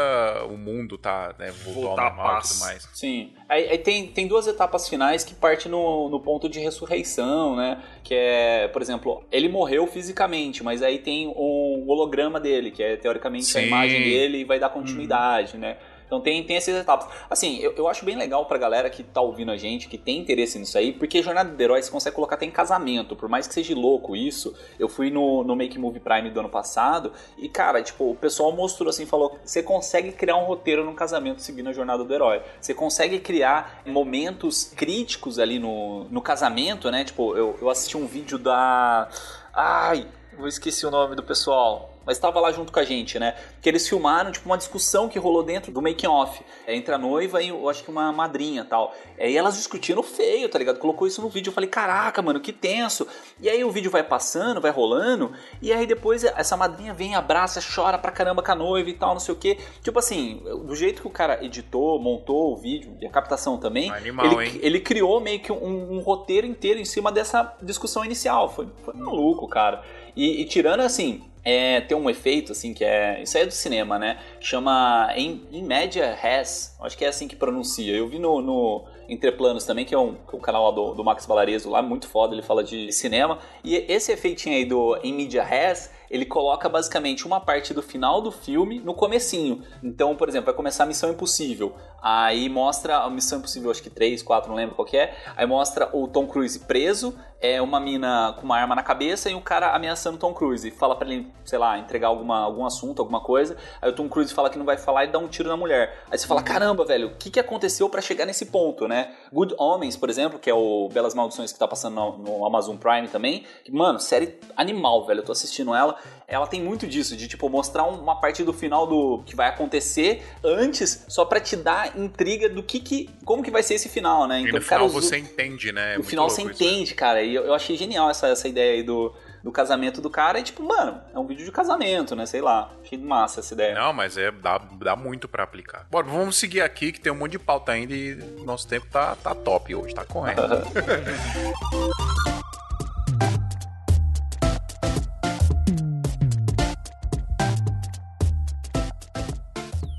[0.50, 2.50] o mundo, tá, né, voltar ao normal e paz.
[2.50, 2.90] tudo mais.
[2.94, 3.34] Sim.
[3.48, 7.82] Aí, aí tem, tem duas etapas finais que partem no, no ponto de ressurreição, né?
[8.04, 12.96] Que é, por exemplo, ele morreu fisicamente, mas aí tem o holograma dele, que é
[12.98, 13.68] teoricamente a Sim.
[13.68, 15.78] imagem dele e vai dar continuidade, né?
[16.06, 17.08] Então tem, tem essas etapas.
[17.30, 20.20] Assim, eu, eu acho bem legal pra galera que tá ouvindo a gente, que tem
[20.20, 23.48] interesse nisso aí, porque Jornada do Herói você consegue colocar até em casamento, por mais
[23.48, 24.56] que seja louco isso.
[24.80, 28.52] Eu fui no, no Make Movie Prime do ano passado e, cara, tipo, o pessoal
[28.52, 32.42] mostrou assim, falou, você consegue criar um roteiro num casamento seguindo a Jornada do Herói.
[32.60, 37.04] Você consegue criar momentos críticos ali no, no casamento, né?
[37.04, 39.10] Tipo, eu, eu assisti um vídeo da...
[39.54, 43.36] Ai, eu esqueci o nome do pessoal mas estava lá junto com a gente, né?
[43.62, 46.98] Que eles filmaram, tipo, uma discussão que rolou dentro do making off é, entre a
[46.98, 48.94] noiva e eu acho que uma madrinha tal.
[49.20, 50.80] E elas discutindo feio, tá ligado?
[50.80, 51.50] Colocou isso no vídeo.
[51.50, 53.08] Eu falei, caraca, mano, que tenso.
[53.40, 55.32] E aí o vídeo vai passando, vai rolando,
[55.62, 59.14] e aí depois essa madrinha vem, abraça, chora pra caramba com a noiva e tal,
[59.14, 59.58] não sei o quê.
[59.82, 63.92] Tipo assim, do jeito que o cara editou, montou o vídeo e a captação também,
[63.92, 64.60] Animal, ele, hein?
[64.62, 68.50] ele criou meio que um, um roteiro inteiro em cima dessa discussão inicial.
[68.50, 69.84] Foi, foi maluco, cara.
[70.16, 73.22] E, e tirando assim, é, tem um efeito assim que é.
[73.22, 74.20] Isso aí é do cinema, né?
[74.40, 76.76] Chama em, em média res.
[76.82, 77.96] Acho que é assim que pronuncia.
[77.96, 81.70] Eu vi no, no Entreplanos também, que é um, um canal do, do Max Valarezo,
[81.70, 83.38] lá muito foda, ele fala de cinema.
[83.64, 88.22] E esse efeitinho aí do em mídia res, ele coloca basicamente uma parte do final
[88.22, 89.64] do filme no comecinho.
[89.84, 91.76] Então, por exemplo, vai começar a Missão Impossível.
[92.02, 95.16] Aí mostra a Missão Impossível, acho que 3, 4, não lembro qual que é.
[95.36, 99.36] Aí mostra o Tom Cruise preso, é uma mina com uma arma na cabeça e
[99.36, 100.70] um cara ameaçando o Tom Cruise.
[100.72, 103.56] Fala pra ele, sei lá, entregar alguma, algum assunto, alguma coisa.
[103.82, 106.04] Aí o Tom Cruise fala que não vai falar e dá um tiro na mulher.
[106.10, 109.14] Aí você fala, caramba, velho, o que, que aconteceu para chegar nesse ponto, né?
[109.32, 112.78] Good Homens, por exemplo, que é o Belas Maldições que tá passando no, no Amazon
[112.78, 113.46] Prime também.
[113.70, 115.20] Mano, série animal, velho.
[115.20, 115.98] Eu tô assistindo ela.
[116.28, 120.24] Ela tem muito disso, de tipo, mostrar uma parte do final do que vai acontecer
[120.44, 123.10] antes, só pra te dar intriga do que que.
[123.24, 124.42] como que vai ser esse final, né?
[124.42, 125.82] e no o cara final você entende, né?
[125.82, 126.54] É no muito final você isso, né?
[126.56, 127.25] entende, cara.
[127.26, 129.14] E eu, eu achei genial essa, essa ideia aí do,
[129.44, 130.40] do casamento do cara.
[130.40, 132.26] E tipo, mano, é um vídeo de casamento, né?
[132.26, 132.72] Sei lá.
[132.84, 133.76] Achei massa essa ideia.
[133.76, 135.86] Não, mas é, dá, dá muito pra aplicar.
[135.90, 138.16] Bora, vamos seguir aqui, que tem um monte de pauta ainda e
[138.46, 140.42] nosso tempo tá, tá top hoje, tá correto.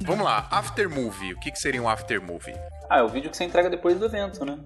[0.07, 1.33] Vamos lá, after movie.
[1.35, 2.55] O que, que seria um after movie?
[2.89, 4.57] Ah, é o vídeo que você entrega depois do evento, né?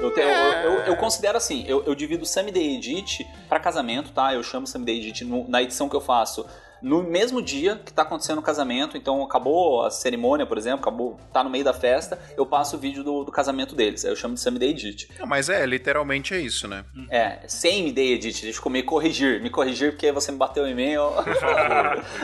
[0.00, 4.12] Eu, te- eu- eu- eu- considero assim, eu, eu divido Semi Day Edit pra casamento,
[4.12, 4.32] tá?
[4.32, 6.46] Eu chamo Semi Day Edit no- na edição que eu faço
[6.82, 11.18] no mesmo dia que tá acontecendo o casamento, então acabou a cerimônia, por exemplo, acabou,
[11.32, 14.04] tá no meio da festa, eu passo o vídeo do, do casamento deles.
[14.04, 15.08] Aí eu chamo de Semi Day Edit.
[15.18, 16.84] Não, mas é, literalmente é isso, né?
[17.10, 20.68] É, Same Day Edit, deixa eu me corrigir, me corrigir porque você me bateu o
[20.68, 21.02] e-mail.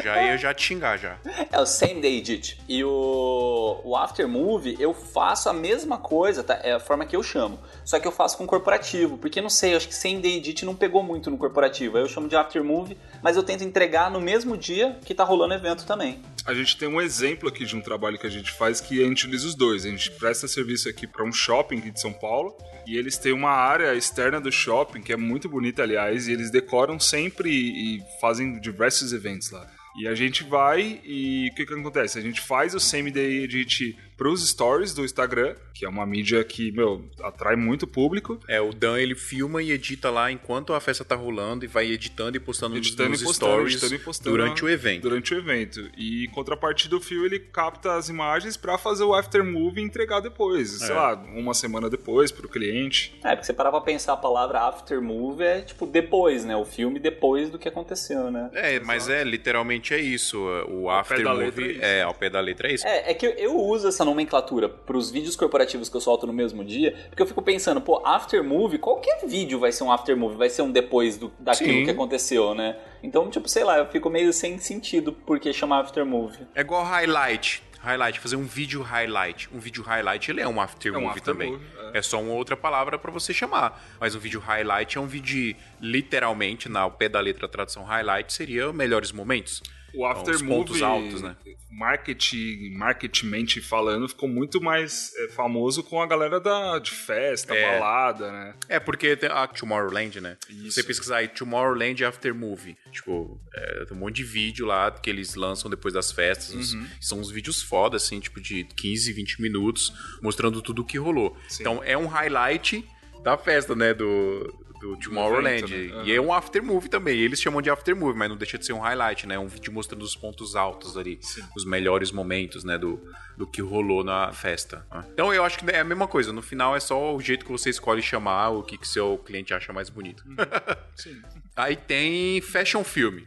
[0.03, 1.17] Já ia já te xingar já.
[1.51, 2.61] É o Same Day Edit.
[2.69, 6.59] E o, o After Movie, eu faço a mesma coisa, tá?
[6.63, 7.59] É a forma que eu chamo.
[7.85, 9.19] Só que eu faço com corporativo.
[9.19, 11.97] Porque não sei, eu acho que Same Day Edit não pegou muito no corporativo.
[11.97, 15.25] Aí eu chamo de After Movie, mas eu tento entregar no mesmo dia que tá
[15.25, 16.21] rolando evento também.
[16.47, 19.07] A gente tem um exemplo aqui de um trabalho que a gente faz que a
[19.07, 19.87] gente utiliza os dois.
[19.87, 22.55] A gente presta serviço aqui para um shopping aqui de São Paulo
[22.87, 26.51] e eles têm uma área externa do shopping que é muito bonita, aliás, e eles
[26.51, 29.67] decoram sempre e fazem diversos eventos lá.
[29.97, 32.19] E a gente vai e o que que acontece?
[32.19, 36.43] A gente faz o semi day edit pros stories do Instagram, que é uma mídia
[36.43, 38.41] que, meu, atrai muito público.
[38.49, 41.93] É, o Dan ele filma e edita lá enquanto a festa tá rolando e vai
[41.93, 45.03] editando e postando editando nos e postando, stories editando e postando durante o evento.
[45.03, 45.91] Durante o evento.
[45.95, 50.21] E em contrapartida, o Phil ele capta as imagens pra fazer o aftermovie e entregar
[50.21, 50.71] depois.
[50.71, 50.95] Sei É.
[50.95, 53.15] lá, uma semana depois pro cliente.
[53.23, 56.57] É, porque você parar pra pensar a palavra after movie é tipo depois, né?
[56.57, 58.49] O filme depois do que aconteceu, né?
[58.55, 60.39] É, mas é, literalmente é isso.
[60.71, 62.87] O Ao pé da after letra é é, ao pé da letra é isso.
[62.87, 66.33] É, é que eu, eu uso essa nomenclatura pros vídeos corporativos que eu solto no
[66.33, 70.17] mesmo dia, porque eu fico pensando, pô, after movie, qualquer vídeo vai ser um after
[70.17, 71.85] movie, vai ser um depois do, daquilo Sim.
[71.85, 72.77] que aconteceu, né?
[73.03, 76.47] Então, tipo, sei lá, eu fico meio sem sentido porque chamar after movie.
[76.55, 77.63] É igual highlight.
[77.81, 79.47] Highlight, fazer um vídeo highlight.
[79.53, 81.53] Um vídeo highlight, ele é um after É um movie after também.
[81.53, 82.01] movie, é.
[82.01, 83.79] só uma outra palavra pra você chamar.
[84.01, 87.85] Mas um vídeo highlight é um vídeo, literalmente, na ao pé da letra a tradução
[87.85, 89.63] highlight, seria melhores momentos.
[89.97, 91.37] O after pontos movie, altos, né?
[91.71, 97.79] marketing, marketingmente falando, ficou muito mais é, famoso com a galera da, de festa, É.
[97.79, 98.55] balada, né?
[98.69, 100.37] É, porque tem a Tomorrowland, né?
[100.49, 100.73] Isso.
[100.73, 102.77] Você pesquisar aí Tomorrowland After Movie.
[102.93, 106.73] Tipo, é, tem um monte de vídeo lá que eles lançam depois das festas.
[106.73, 106.87] Uhum.
[107.01, 109.93] são uns vídeos foda, assim, tipo de 15, 20 minutos,
[110.23, 111.37] mostrando tudo o que rolou.
[111.49, 111.63] Sim.
[111.63, 112.85] Então é um highlight
[113.23, 113.93] da festa, né?
[113.95, 114.53] Do,
[114.93, 115.65] do Tomorrowland.
[115.65, 116.03] evento, né?
[116.05, 117.19] E é um after movie também.
[117.19, 119.39] Eles chamam de after movie, mas não deixa de ser um highlight, né?
[119.39, 121.19] Um vídeo mostrando os pontos altos ali.
[121.57, 122.77] Os melhores momentos, né?
[122.77, 123.01] Do,
[123.37, 124.87] do que rolou na festa.
[124.93, 125.05] né?
[125.13, 126.33] Então eu acho que é a mesma coisa.
[126.33, 129.55] No final é só o jeito que você escolhe chamar, o que, que seu cliente
[129.55, 130.23] acha mais bonito.
[130.95, 131.23] Sim.
[131.57, 133.21] Aí tem fashion film.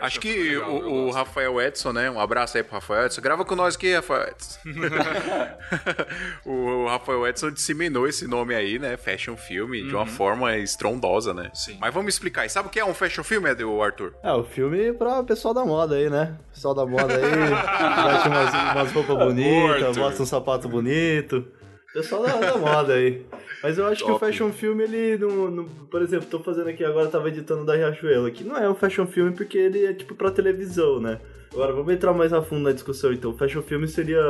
[0.00, 1.10] Acho que legal, o, o.
[1.10, 2.10] Rafael Edson, né?
[2.10, 3.20] Um abraço aí pro Rafael Edson.
[3.20, 4.58] Grava com nós aqui, Rafael Edson.
[6.44, 8.96] o Rafael Edson disseminou esse nome aí, né?
[8.96, 11.44] Fashion film, de uma forma estrondosa, né?
[11.44, 11.54] Uhum.
[11.54, 11.78] Sim.
[11.80, 12.46] Mas vamos explicar.
[12.46, 14.14] E sabe o que é um fashion film, Edu, Arthur?
[14.22, 16.36] É, o filme pra pessoal da moda aí, né?
[16.52, 21.46] Pessoal da moda aí, mete umas, umas roupas bonitas, mostra um sapato bonito.
[22.02, 23.22] Pessoal da, da moda aí.
[23.62, 24.24] Mas eu acho que o Top.
[24.26, 28.26] fashion film, ele não, não- Por exemplo, tô fazendo aqui agora, tava editando da Riachuelo
[28.26, 28.44] aqui.
[28.44, 31.18] Não é um fashion film porque ele é tipo pra televisão, né?
[31.52, 33.30] Agora, vamos entrar mais a fundo na discussão, então.
[33.30, 34.20] O fashion film seria...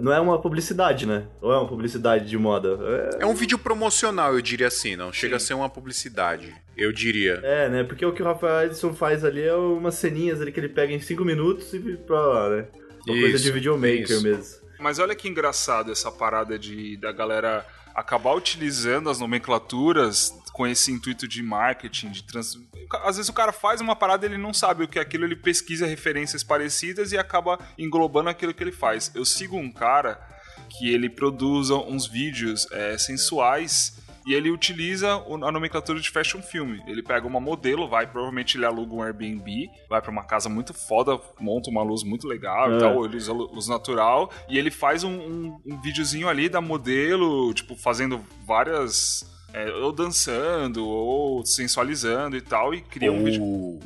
[0.00, 1.24] Não é uma publicidade, né?
[1.42, 2.78] Ou é uma publicidade de moda?
[3.18, 4.96] É, É um vídeo promocional, eu diria assim.
[4.96, 6.54] Não chega a ser uma publicidade.
[6.76, 7.40] Eu diria.
[7.42, 7.84] É, né?
[7.84, 10.92] Porque o que o Rafael Edson faz ali é umas ceninhas ali que ele pega
[10.92, 12.64] em 5 minutos e pra lá, né?
[13.06, 14.22] Uma coisa Isso, de videomaker isso.
[14.22, 14.67] mesmo.
[14.78, 20.92] Mas olha que engraçado essa parada de da galera acabar utilizando as nomenclaturas com esse
[20.92, 22.56] intuito de marketing, de trans...
[23.04, 25.36] Às vezes o cara faz uma parada ele não sabe o que é aquilo, ele
[25.36, 29.10] pesquisa referências parecidas e acaba englobando aquilo que ele faz.
[29.14, 30.20] Eu sigo um cara
[30.68, 33.98] que ele produz uns vídeos é, sensuais
[34.28, 36.78] e ele utiliza a nomenclatura de fashion film.
[36.86, 40.74] Ele pega uma modelo, vai, provavelmente ele aluga um Airbnb, vai pra uma casa muito
[40.74, 42.78] foda, monta uma luz muito legal e É.
[42.78, 46.60] tal, ele usa lu- luz natural, e ele faz um, um, um videozinho ali da
[46.60, 49.26] modelo, tipo, fazendo várias.
[49.54, 53.80] é, ou dançando, ou sensualizando e tal, e cria um vídeo.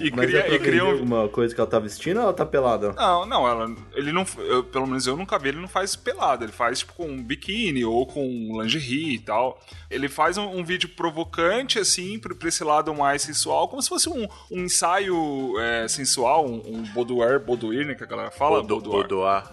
[0.00, 2.32] E Mas cria, é e cria um, alguma coisa que ela tá vestindo ou ela
[2.32, 2.92] tá pelada?
[2.92, 6.44] Não, não, ela, ele não, eu, pelo menos eu nunca vi, ele não faz pelado,
[6.44, 9.60] ele faz tipo com um biquíni ou com lingerie e tal.
[9.90, 13.88] Ele faz um, um vídeo provocante, assim, pra, pra esse lado mais sensual, como se
[13.88, 18.62] fosse um, um ensaio é, sensual, um, um boudoir, boudoir, né, que a galera fala?
[18.62, 19.02] Bodo- Boudoir.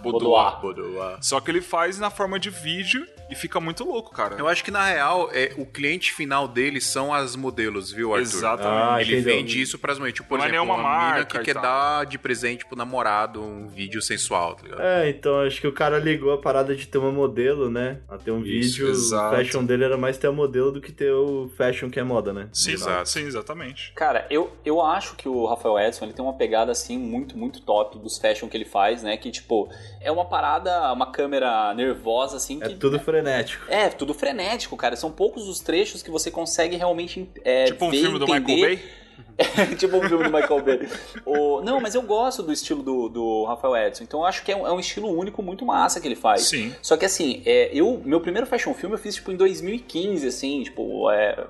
[0.02, 0.60] Boudoir.
[0.60, 1.18] Bodoar.
[1.22, 4.36] Só que ele faz na forma de vídeo e fica muito louco, cara.
[4.38, 8.22] Eu acho que na real, é, o cliente final dele são as modelos, viu, Arthur?
[8.22, 8.82] Exatamente.
[8.92, 9.34] Ah, Ele entendeu.
[9.36, 10.16] vende isso pras mulheres.
[10.16, 11.62] Tipo, por Não é exemplo, nenhuma uma mina marca que quer tal.
[11.62, 14.80] dar de presente pro namorado um vídeo sensual, tá ligado?
[14.82, 18.00] É, então acho que o cara ligou a parada de ter uma modelo, né?
[18.08, 18.88] A ter um Isso, vídeo.
[18.90, 19.34] exato.
[19.34, 22.02] O fashion dele era mais ter a modelo do que ter o fashion que é
[22.02, 22.48] moda, né?
[22.52, 23.08] Sim, Exato.
[23.08, 23.92] sim, exatamente.
[23.94, 27.60] Cara, eu, eu acho que o Rafael Edson ele tem uma pegada assim muito, muito
[27.62, 29.16] top dos fashion que ele faz, né?
[29.16, 29.68] Que tipo,
[30.00, 32.74] é uma parada, uma câmera nervosa assim É que.
[32.76, 33.64] tudo frenético.
[33.68, 34.96] É, tudo frenético, cara.
[34.96, 38.54] São poucos os trechos que você consegue realmente é, tipo um ver, filme do entender.
[38.54, 39.00] Michael Bay.
[39.78, 40.88] tipo um filme do Michael Bay.
[41.24, 44.04] O- Não, mas eu gosto do estilo do, do Rafael Edson.
[44.04, 46.42] Então eu acho que é um, é um estilo único muito massa que ele faz.
[46.42, 46.74] Sim.
[46.82, 50.62] Só que assim, é, eu, meu primeiro fashion film eu fiz tipo em 2015, assim,
[50.62, 51.46] tipo, é,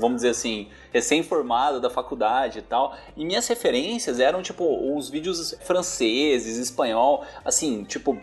[0.00, 2.96] vamos dizer assim, recém-formado da faculdade e tal.
[3.16, 4.64] E minhas referências eram tipo
[4.96, 8.18] os vídeos franceses, espanhol, assim, tipo,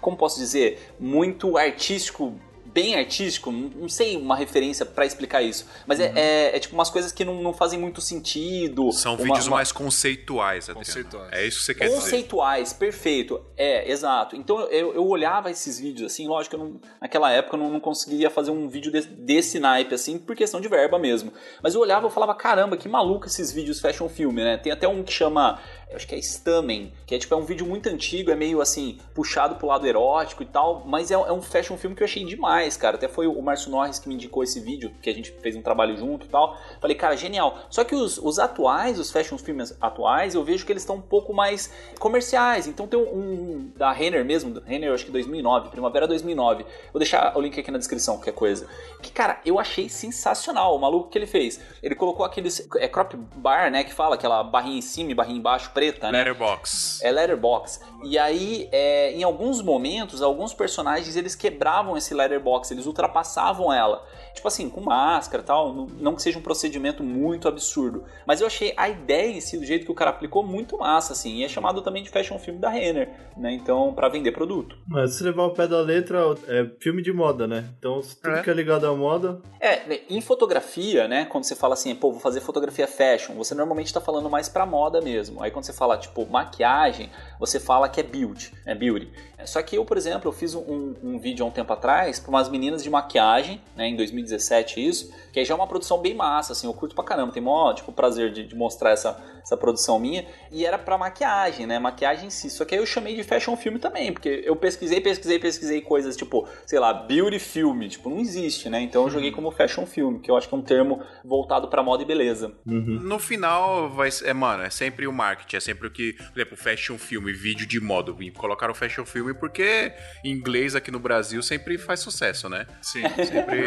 [0.00, 2.34] como posso dizer, muito artístico
[2.74, 6.90] bem artístico, não sei uma referência para explicar isso, mas é, é, é, tipo umas
[6.90, 8.90] coisas que não, não fazem muito sentido.
[8.90, 9.56] São uma, vídeos uma...
[9.56, 10.84] mais conceituais, Adriano.
[10.84, 11.32] Conceituais.
[11.32, 12.78] É isso que você quer Conceituais, dizer.
[12.78, 13.40] perfeito.
[13.56, 14.34] É, exato.
[14.34, 17.80] Então eu, eu olhava esses vídeos assim, lógico, eu não, naquela época eu não, não
[17.80, 21.32] conseguiria fazer um vídeo desse, desse naipe assim, por questão de verba mesmo.
[21.62, 24.56] Mas eu olhava e falava, caramba, que maluco esses vídeos fashion film, né?
[24.56, 25.60] Tem até um que chama
[25.92, 28.98] acho que é Stamen, que é tipo é um vídeo muito antigo, é meio assim,
[29.14, 32.24] puxado pro lado erótico e tal, mas é, é um fashion film que eu achei
[32.24, 32.96] demais, cara.
[32.96, 35.62] Até foi o Márcio Norris que me indicou esse vídeo, que a gente fez um
[35.62, 36.56] trabalho junto e tal.
[36.80, 37.58] Falei, cara, genial.
[37.70, 41.02] Só que os, os atuais, os fashion filmes atuais, eu vejo que eles estão um
[41.02, 42.66] pouco mais comerciais.
[42.66, 46.64] Então tem um, um da Renner mesmo, Renner acho que 2009, Primavera 2009.
[46.92, 48.66] Vou deixar o link aqui na descrição, qualquer coisa.
[49.02, 51.60] Que, cara, eu achei sensacional o maluco que ele fez.
[51.82, 55.38] Ele colocou aqueles, é crop bar, né, que fala aquela barrinha em cima e barrinha
[55.38, 56.18] embaixo, preta, né?
[56.18, 57.00] Letterbox.
[57.02, 57.80] É letterbox.
[58.04, 64.06] E aí, é, em alguns momentos, alguns personagens eles quebravam esse letterbox, eles ultrapassavam ela.
[64.34, 68.04] Tipo assim, com máscara e tal, não, que seja um procedimento muito absurdo.
[68.26, 71.12] Mas eu achei a ideia em si, do jeito que o cara aplicou, muito massa,
[71.12, 71.36] assim.
[71.36, 73.52] E é chamado também de fashion film da Renner, né?
[73.52, 74.76] Então, para vender produto.
[74.88, 77.64] Mas se levar o pé da letra, é filme de moda, né?
[77.78, 78.42] Então, tudo É.
[78.42, 81.24] que é ligado à moda, É, em fotografia, né?
[81.24, 84.66] Quando você fala assim, pô, vou fazer fotografia fashion, você normalmente tá falando mais pra
[84.66, 85.42] moda mesmo.
[85.42, 87.08] Aí quando você fala, tipo, maquiagem,
[87.38, 89.10] você fala que é beauty, é beauty.
[89.46, 92.30] Só que eu, por exemplo, eu fiz um, um vídeo há um tempo atrás pra
[92.30, 93.86] umas meninas de maquiagem, né?
[93.86, 93.94] Em
[94.24, 97.32] 2017 isso, que aí já é uma produção bem massa, assim, eu curto pra caramba.
[97.32, 100.26] Tem mó, tipo, prazer de, de mostrar essa, essa produção minha.
[100.50, 101.78] E era pra maquiagem, né?
[101.78, 102.50] Maquiagem em si.
[102.50, 106.16] Só que aí eu chamei de fashion film também, porque eu pesquisei, pesquisei, pesquisei coisas,
[106.16, 108.80] tipo, sei lá, beauty film, tipo, não existe, né?
[108.80, 111.82] Então eu joguei como fashion film, que eu acho que é um termo voltado pra
[111.82, 112.54] moda e beleza.
[112.64, 116.40] No final, vai ser- é, mano, é sempre o marketing, é sempre o que, por
[116.40, 118.12] exemplo, fashion filme, vídeo de moda.
[118.20, 119.92] E Colocaram fashion filme porque
[120.24, 122.66] em inglês aqui no Brasil sempre faz sucesso, né?
[122.82, 123.02] Sim.
[123.24, 123.64] Sempre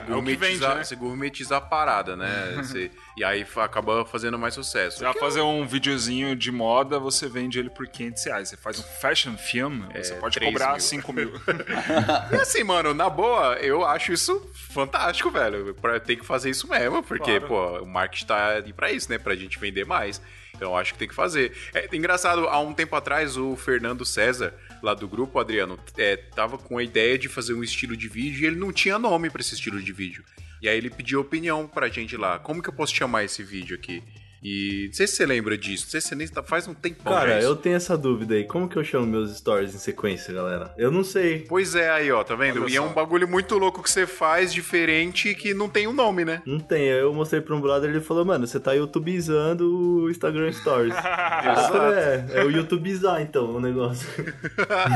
[0.00, 0.84] você É gourmetizar, vende, né?
[0.84, 2.54] você gourmetizar a parada, né?
[2.56, 4.98] Você- e aí acaba fazendo mais sucesso.
[4.98, 8.48] Você vai fazer um videozinho de moda, você vende ele por 500 reais.
[8.48, 10.80] Você faz um fashion film, você pode 3 cobrar mil.
[10.80, 11.32] 5 mil.
[12.32, 14.40] E assim, mano, na boa, eu acho isso
[14.70, 15.74] fantástico, velho.
[16.04, 17.46] Tem que fazer isso mesmo, porque, Claro.
[17.46, 19.18] pô, o marketing tá aí pra isso, né?
[19.18, 20.20] Pra gente vender mais.
[20.64, 21.52] Então acho que tem que fazer.
[21.74, 26.56] É engraçado, há um tempo atrás, o Fernando César, lá do grupo, Adriano, é, tava
[26.56, 29.42] com a ideia de fazer um estilo de vídeo e ele não tinha nome pra
[29.42, 30.24] esse estilo de vídeo.
[30.62, 32.38] E aí ele pediu opinião pra gente lá.
[32.38, 34.02] Como que eu posso chamar esse vídeo aqui?
[34.44, 36.74] E não sei se você lembra disso, não sei se você nem tá, faz um
[36.74, 38.44] tempão Cara, eu tenho essa dúvida aí.
[38.44, 40.74] Como que eu chamo meus stories em sequência, galera?
[40.76, 41.46] Eu não sei.
[41.48, 42.62] Pois é, aí, ó, tá vendo?
[42.62, 42.86] Olha e é só.
[42.86, 46.42] um bagulho muito louco que você faz, diferente, que não tem um nome, né?
[46.44, 46.92] Não tem.
[46.92, 50.94] Aí Eu mostrei pra um brother ele falou, mano, você tá youtubizando o Instagram Stories.
[50.94, 54.06] Falei, é, é o youtubizar então o negócio.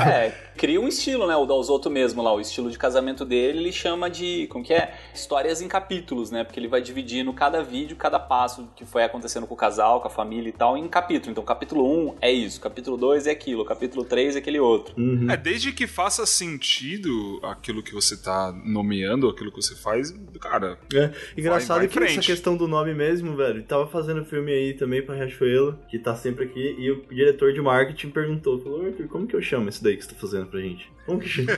[0.09, 1.37] É, cria um estilo, né?
[1.37, 4.73] O da Osoto mesmo lá, o estilo de casamento dele, ele chama de, como que
[4.73, 4.95] é?
[5.15, 6.45] Histórias em capítulos, né?
[6.45, 10.09] Porque ele vai dividindo cada vídeo, cada passo que foi acontecendo com o casal, com
[10.09, 11.33] a família e tal, em capítulo.
[11.33, 14.95] Então, capítulo 1 é isso, capítulo 2 é aquilo, capítulo 3 é aquele outro.
[14.97, 15.31] Uhum.
[15.31, 20.79] É, desde que faça sentido aquilo que você tá nomeando, aquilo que você faz, cara.
[20.95, 24.75] É, engraçado vai em que essa questão do nome mesmo, velho, tava fazendo filme aí
[24.75, 29.09] também pra Riachuelo, que tá sempre aqui, e o diretor de marketing perguntou, falou, Arthur,
[29.09, 30.91] como que eu chamo isso daí que você tá fazendo pra gente?
[31.09, 31.49] Como que chama?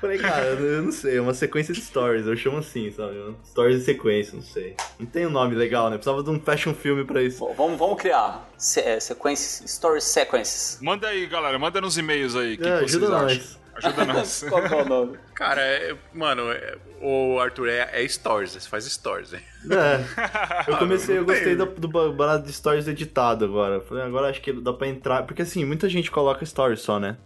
[0.00, 3.16] Falei, cara, eu não sei, é uma sequência de stories, eu chamo assim, sabe?
[3.44, 4.76] Stories de sequência, não sei.
[5.00, 5.96] Não tem um nome legal, né?
[5.96, 7.40] Precisava de um fashion filme pra isso.
[7.40, 10.78] Bom, vamos, vamos criar se- é, sequências, story sequences.
[10.80, 12.54] Manda aí, galera, manda nos e-mails aí.
[12.54, 13.26] o que É, que vocês ajuda acham?
[13.36, 13.58] nós.
[13.78, 14.44] Ajuda nós.
[14.48, 15.18] Qual que é o nome?
[15.34, 19.32] Cara, é- mano, é- o Arthur é, é stories, você faz stories?
[19.34, 19.40] É.
[20.68, 23.80] Eu comecei, eu gostei do, do ba- barato de stories editado agora.
[23.80, 25.22] Falei, agora acho que dá pra entrar.
[25.24, 27.16] Porque assim, muita gente coloca stories só, né?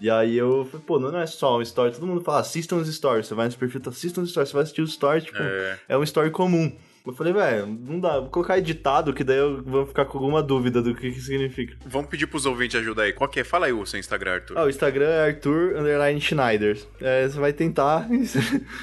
[0.00, 1.92] E aí eu falei, pô, não é só um story.
[1.92, 3.26] Todo mundo fala, assistam os stories.
[3.26, 4.48] Você vai nos perfil, assistam os stories.
[4.50, 5.78] Você vai assistir os stories, tipo, É.
[5.88, 6.74] é, um story comum.
[7.08, 8.20] Eu falei, velho, não dá.
[8.20, 11.76] Vou colocar editado, que daí eu vou ficar com alguma dúvida do que que significa.
[11.86, 13.12] Vamos pedir pros ouvintes ajudar aí.
[13.12, 13.44] Qual que é?
[13.44, 14.58] Fala aí o seu Instagram, Arthur.
[14.58, 16.78] Ah, o Instagram é Arthur Underline Schneider.
[17.00, 18.06] É, você vai tentar.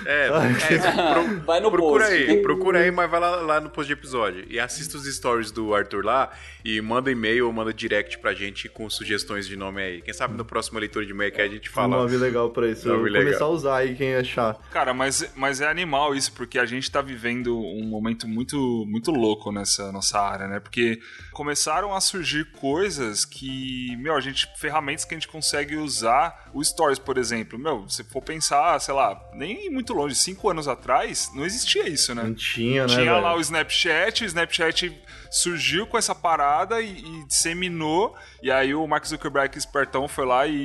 [0.05, 0.27] É,
[0.73, 2.15] é, pro- Vai no procura post.
[2.31, 4.45] aí, procura aí, mas vai lá, lá no post de episódio.
[4.49, 6.31] E assista os stories do Arthur lá
[6.63, 10.01] e manda e-mail ou manda direct pra gente com sugestões de nome aí.
[10.01, 11.97] Quem sabe no próximo leitor de e-mail que a gente um fala.
[11.97, 12.87] nome legal pra isso.
[12.87, 13.25] Eu Nome vou legal.
[13.27, 14.55] começar a usar aí quem achar.
[14.71, 18.85] Cara, mas, mas é animal isso, porque a gente tá vivendo um momento momento muito,
[18.87, 20.59] muito louco nessa nossa área, né?
[20.59, 20.99] Porque
[21.35, 26.63] começaram a surgir coisas que, meu, a gente, ferramentas que a gente consegue usar, o
[26.63, 31.29] Stories, por exemplo, meu, se for pensar, sei lá, nem muito longe, cinco anos atrás,
[31.35, 32.23] não existia isso, né?
[32.23, 32.93] Não tinha, né?
[32.93, 33.21] Tinha velho?
[33.21, 34.97] lá o Snapchat, o Snapchat
[35.29, 40.47] surgiu com essa parada e, e disseminou, e aí o Mark Zuckerberg, espertão, foi lá
[40.47, 40.55] e,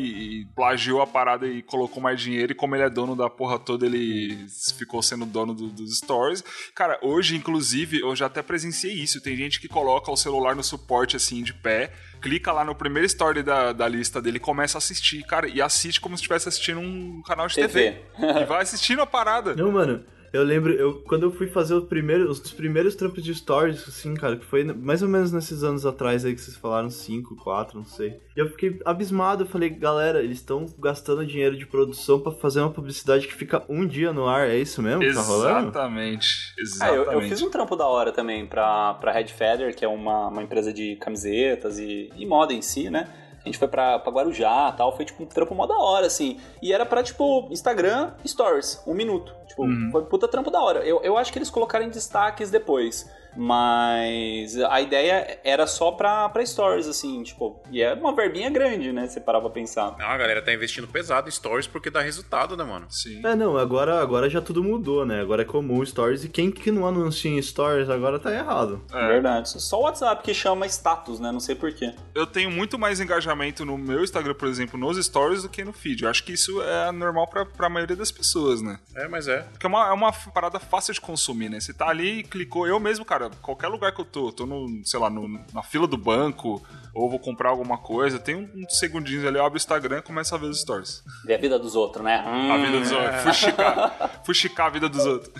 [0.43, 3.59] e plagiou a parada e colocou mais dinheiro, e como ele é dono da porra
[3.59, 4.47] toda, ele
[4.79, 6.45] ficou sendo dono do- dos stories.
[6.75, 10.60] Cara, hoje, inclusive, eu já até presenciei isso, tem gente que coloca o celular no
[10.63, 14.77] suporte, assim, de pé, clica lá no primeiro story da, da lista dele e começa
[14.77, 17.93] a assistir, cara, e assiste como se estivesse assistindo um canal de TV.
[18.17, 18.43] TV.
[18.43, 19.55] e vai assistindo a parada.
[19.55, 23.35] Não, mano, eu lembro, eu, quando eu fui fazer o primeiro, os primeiros trampos de
[23.35, 26.89] stories, assim, cara, que foi mais ou menos nesses anos atrás aí que vocês falaram,
[26.91, 28.21] 5, 4, não sei.
[28.37, 32.61] E eu fiquei abismado, eu falei, galera, eles estão gastando dinheiro de produção pra fazer
[32.61, 35.69] uma publicidade que fica um dia no ar, é isso mesmo que tá rolando?
[35.69, 36.29] Exatamente,
[36.59, 37.07] Ah, exatamente.
[37.07, 40.29] eu, eu fiz um trampo da hora também pra, pra Red Feather, que é uma,
[40.29, 43.09] uma empresa de camisetas e, e moda em si, né?
[43.43, 46.07] A gente foi pra, pra Guarujá e tal, foi tipo um trampo mó da hora,
[46.07, 46.39] assim.
[46.61, 49.35] E era pra, tipo, Instagram Stories, um minuto.
[49.47, 50.81] Tipo, foi puta trampo da hora.
[50.81, 53.11] Eu, eu acho que eles colocaram em destaques depois.
[53.37, 58.93] Mas a ideia era só pra, pra Stories, assim, tipo, e é uma verbinha grande,
[58.93, 59.07] né?
[59.07, 59.97] Você parar pra pensar.
[59.99, 62.87] Não, a galera tá investindo pesado em stories porque dá resultado, né, mano?
[62.89, 63.25] Sim.
[63.25, 65.21] É, não, agora, agora já tudo mudou, né?
[65.21, 68.83] Agora é comum stories e quem que não anuncia em stories agora tá errado.
[68.93, 69.09] É.
[69.09, 69.51] Verdade.
[69.61, 71.31] Só o WhatsApp que chama status, né?
[71.33, 71.95] Não sei porquê.
[72.15, 75.73] Eu tenho muito mais engajamento no meu Instagram, por exemplo, nos stories do que no
[75.73, 76.03] feed.
[76.05, 78.79] Eu acho que isso é normal pra, pra maioria das pessoas, né?
[78.95, 79.43] É, mas é.
[79.43, 81.61] Porque é uma, é uma parada fácil de consumir, né?
[81.61, 82.67] Você tá ali e clicou.
[82.67, 85.87] Eu mesmo, cara, qualquer lugar que eu tô, tô no, sei lá, no- na fila
[85.87, 86.63] do banco,
[86.95, 90.03] ou vou comprar alguma coisa, tem um- uns segundinhos ali, eu abro o Instagram e
[90.03, 91.03] começo a ver os stories.
[91.25, 92.17] Ver a vida dos outros, né?
[92.17, 93.23] A vida dos outros.
[93.23, 94.11] Fuxicar.
[94.25, 95.33] Fuxicar a vida dos outros.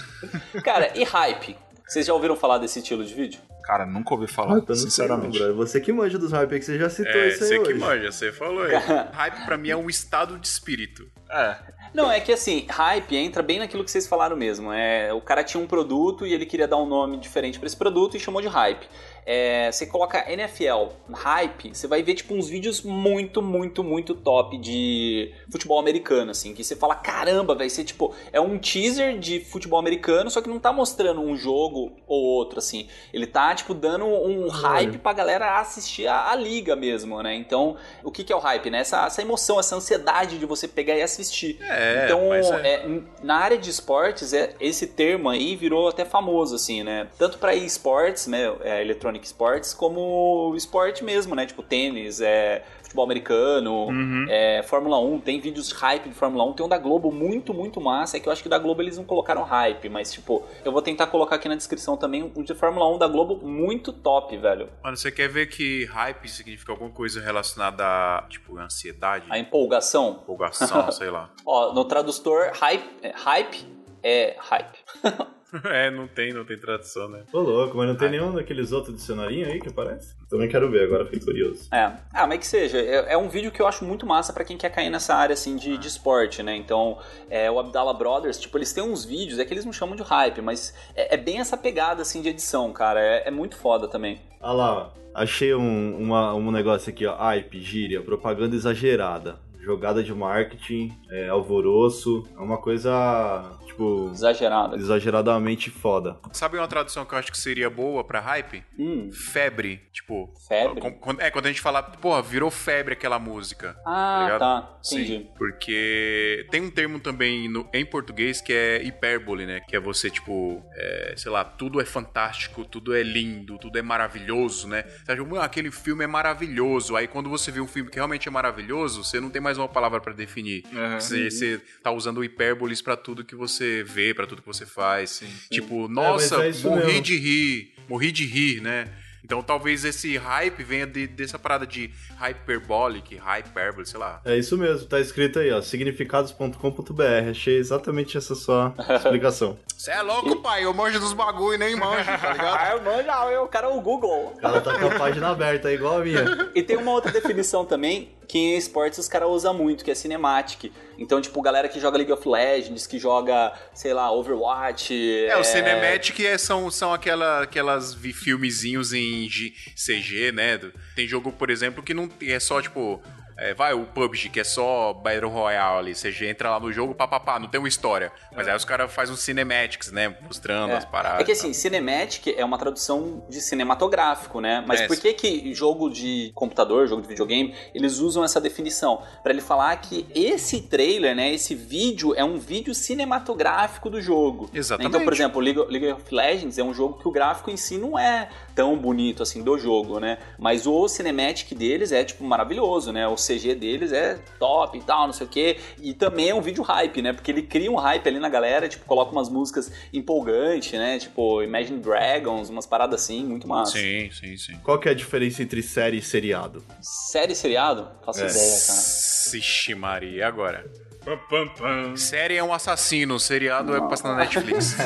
[0.63, 1.57] Cara, e hype?
[1.89, 3.41] Vocês já ouviram falar desse estilo de vídeo?
[3.65, 5.39] Cara, nunca ouvi falar, Ah, não sei não, sinceramente.
[5.39, 5.55] brother.
[5.57, 7.69] Você que manja dos hype aí que você já citou É, isso aí você que
[7.71, 7.79] hoje.
[7.79, 8.73] manja, você falou aí.
[9.13, 11.09] Hype pra mim é um estado de espírito.
[11.31, 11.57] é.
[11.93, 14.73] Não, é que assim, hype entra bem naquilo que vocês falaram mesmo.
[14.73, 17.77] É, o cara tinha um produto e ele queria dar um nome diferente pra esse
[17.77, 18.87] produto e chamou de hype.
[19.25, 24.59] É, você coloca NFL, hype, você vai ver tipo uns vídeos muito, muito, muito top
[24.59, 29.41] de futebol americano, assim, que você fala, caramba, vai ser tipo, é um teaser de
[29.41, 32.89] futebol americano, só que não tá mostrando um jogo ou outro, assim.
[33.13, 37.35] Ele tá, tipo, dando um hype pra galera assistir a, a liga mesmo, né?
[37.35, 38.81] Então, o que, que é o hype, né?
[38.81, 41.59] Essa, essa emoção, essa ansiedade de você pegar e assistir.
[41.63, 42.41] É, então, é.
[42.41, 47.09] é, na área de esportes, é, esse termo aí virou até famoso, assim, né?
[47.19, 48.53] Tanto pra esportes, né?
[48.63, 51.47] É, electronic sports, como esporte mesmo, né?
[51.47, 54.27] Tipo tênis, é, futebol americano, Uhum.
[54.29, 55.21] é, Fórmula 1.
[55.21, 56.53] Tem vídeos hype de Fórmula 1.
[56.55, 58.17] Tem um da Globo muito, muito massa.
[58.17, 60.83] É que eu acho que da Globo eles não colocaram hype, mas, tipo, eu vou
[60.83, 64.69] tentar colocar aqui na descrição também um de Fórmula 1 da Globo muito top, velho.
[64.83, 70.21] Mano, você quer ver que hype significa alguma coisa relacionada a, tipo, ansiedade, A empolgação.
[70.23, 71.31] empolgação, sei lá.
[71.45, 73.67] Ó, no tradutor, hype, é, hype
[74.03, 74.79] é hype.
[75.65, 77.23] É, não tem, não tem tradução, né?
[77.33, 80.15] Ô, louco, mas não tem nenhum daqueles outros dicionarinhos aí que aparece?
[80.29, 81.69] Também quero ver, agora fiquei curioso.
[81.73, 81.91] É.
[82.13, 84.57] Ah, mas que seja, é, é um vídeo que eu acho muito massa pra quem
[84.57, 86.55] quer cair nessa área assim de, de esporte, né?
[86.57, 86.99] Então,
[87.29, 90.03] é, o Abdallah Brothers, tipo, eles têm uns vídeos, é que eles não chamam de
[90.03, 93.01] hype, mas é, é bem essa pegada assim de edição, cara.
[93.01, 94.21] É, é muito foda também.
[94.41, 94.91] Ah lá, ó.
[95.15, 97.17] achei um, uma- um negócio aqui, ó.
[97.17, 99.37] Hype, gíria, propaganda exagerada.
[99.63, 104.77] Jogada de marketing, é, alvoroço, é uma coisa, tipo, Exagerado.
[104.77, 106.19] exageradamente foda.
[106.33, 108.65] Sabe uma tradução que eu acho que seria boa pra hype?
[108.79, 109.81] Hum, Febre.
[109.93, 110.33] Tipo.
[110.49, 110.81] Febre?
[111.19, 113.77] É, quando a gente fala, porra, virou febre aquela música.
[113.87, 114.39] ah, ligado?
[114.41, 114.79] tá.
[114.83, 115.31] Sim, Entendi.
[115.37, 119.61] porque tem um termo também no- em português que é hipérbole, né?
[119.69, 123.83] Que é você, tipo, é, sei lá, tudo é fantástico, tudo é lindo, tudo é
[123.83, 124.85] maravilhoso, né?
[125.05, 126.97] Você acha, "Ah, aquele filme é maravilhoso.
[126.97, 129.69] Aí quando você vê um filme que realmente é maravilhoso, você não tem mais uma
[129.69, 130.65] palavra pra definir.
[130.73, 131.01] Uhum.
[131.01, 135.23] Você, você tá usando hipérboles pra tudo que você vê, pra tudo que você faz.
[135.51, 137.03] Tipo, mas nossa, é isso morri mesmo.
[137.03, 138.89] de rir, morri de rir, né?
[139.23, 144.21] Então talvez esse hype venha de- dessa parada de hyperbolic, hyperbole, sei lá.
[144.25, 147.31] É isso mesmo, tá escrito aí, ó, significados.com.br.
[147.31, 149.59] Achei exatamente essa sua explicação.
[149.77, 150.65] Você é louco, pai?
[150.65, 152.51] Eu manjo dos bagulho e nem manjo, tá ligado?
[152.61, 154.33] Ah, mano, eu, o cara é o Google.
[154.37, 156.25] O cara tá com a página aberta, igual a minha.
[156.55, 159.95] E tem uma outra definição também, que em esportes os caras usam muito, que é
[159.95, 160.71] cinematic.
[160.97, 164.95] Então, tipo, galera que joga League of Legends, que joga, sei lá, Overwatch.
[165.27, 170.61] É, o Cinematic é, são, são aquela, aquelas filmezinhos em G- CG, né?
[170.95, 173.03] Tem jogo, por exemplo, que não é só, tipo,
[173.41, 175.95] é, vai o PUBG, que é só Battle Royale ali.
[175.95, 178.13] Você entra lá no jogo, papapá, não tem uma história.
[178.37, 180.15] Mas aí os caras fazem os cinematics, né?
[180.23, 180.77] Mostrando É.
[180.77, 181.21] as paradas.
[181.21, 184.63] É que assim, cinematic é uma tradução de cinematográfico, né?
[184.67, 184.87] Mas É.
[184.87, 189.03] por que que jogo de computador, jogo de videogame, eles usam essa definição?
[189.23, 194.51] Pra ele falar que esse trailer, né, esse vídeo é um vídeo cinematográfico do jogo.
[194.53, 194.89] Exatamente.
[194.89, 197.99] Então, por exemplo, League of Legends é um jogo que o gráfico em si não
[197.99, 198.29] é
[198.61, 200.19] tão bonito assim do jogo, né?
[200.39, 203.09] Mas o cinematic deles é tipo maravilhoso, né?
[203.09, 205.57] O CG deles é top e tal, não sei o quê.
[205.81, 207.15] E também é um vídeo hype, né?
[207.15, 210.99] Porque ele cria um hype ali na galera, tipo, coloca umas músicas empolgantes, né?
[210.99, 213.79] Tipo, Imagine Dragons, umas paradas assim, muito massa.
[213.79, 214.59] Sim, sim, sim.
[214.63, 216.63] Qual que é a diferença entre série e seriado?
[216.83, 217.89] Série e seriado?
[218.05, 218.27] Faço É.
[218.29, 219.39] ideia, cara.
[219.39, 220.71] Ixi, Maria, e agora?
[221.05, 221.97] Pam, pam, pam.
[221.97, 224.77] Série é um assassino, seriado é passar na Netflix.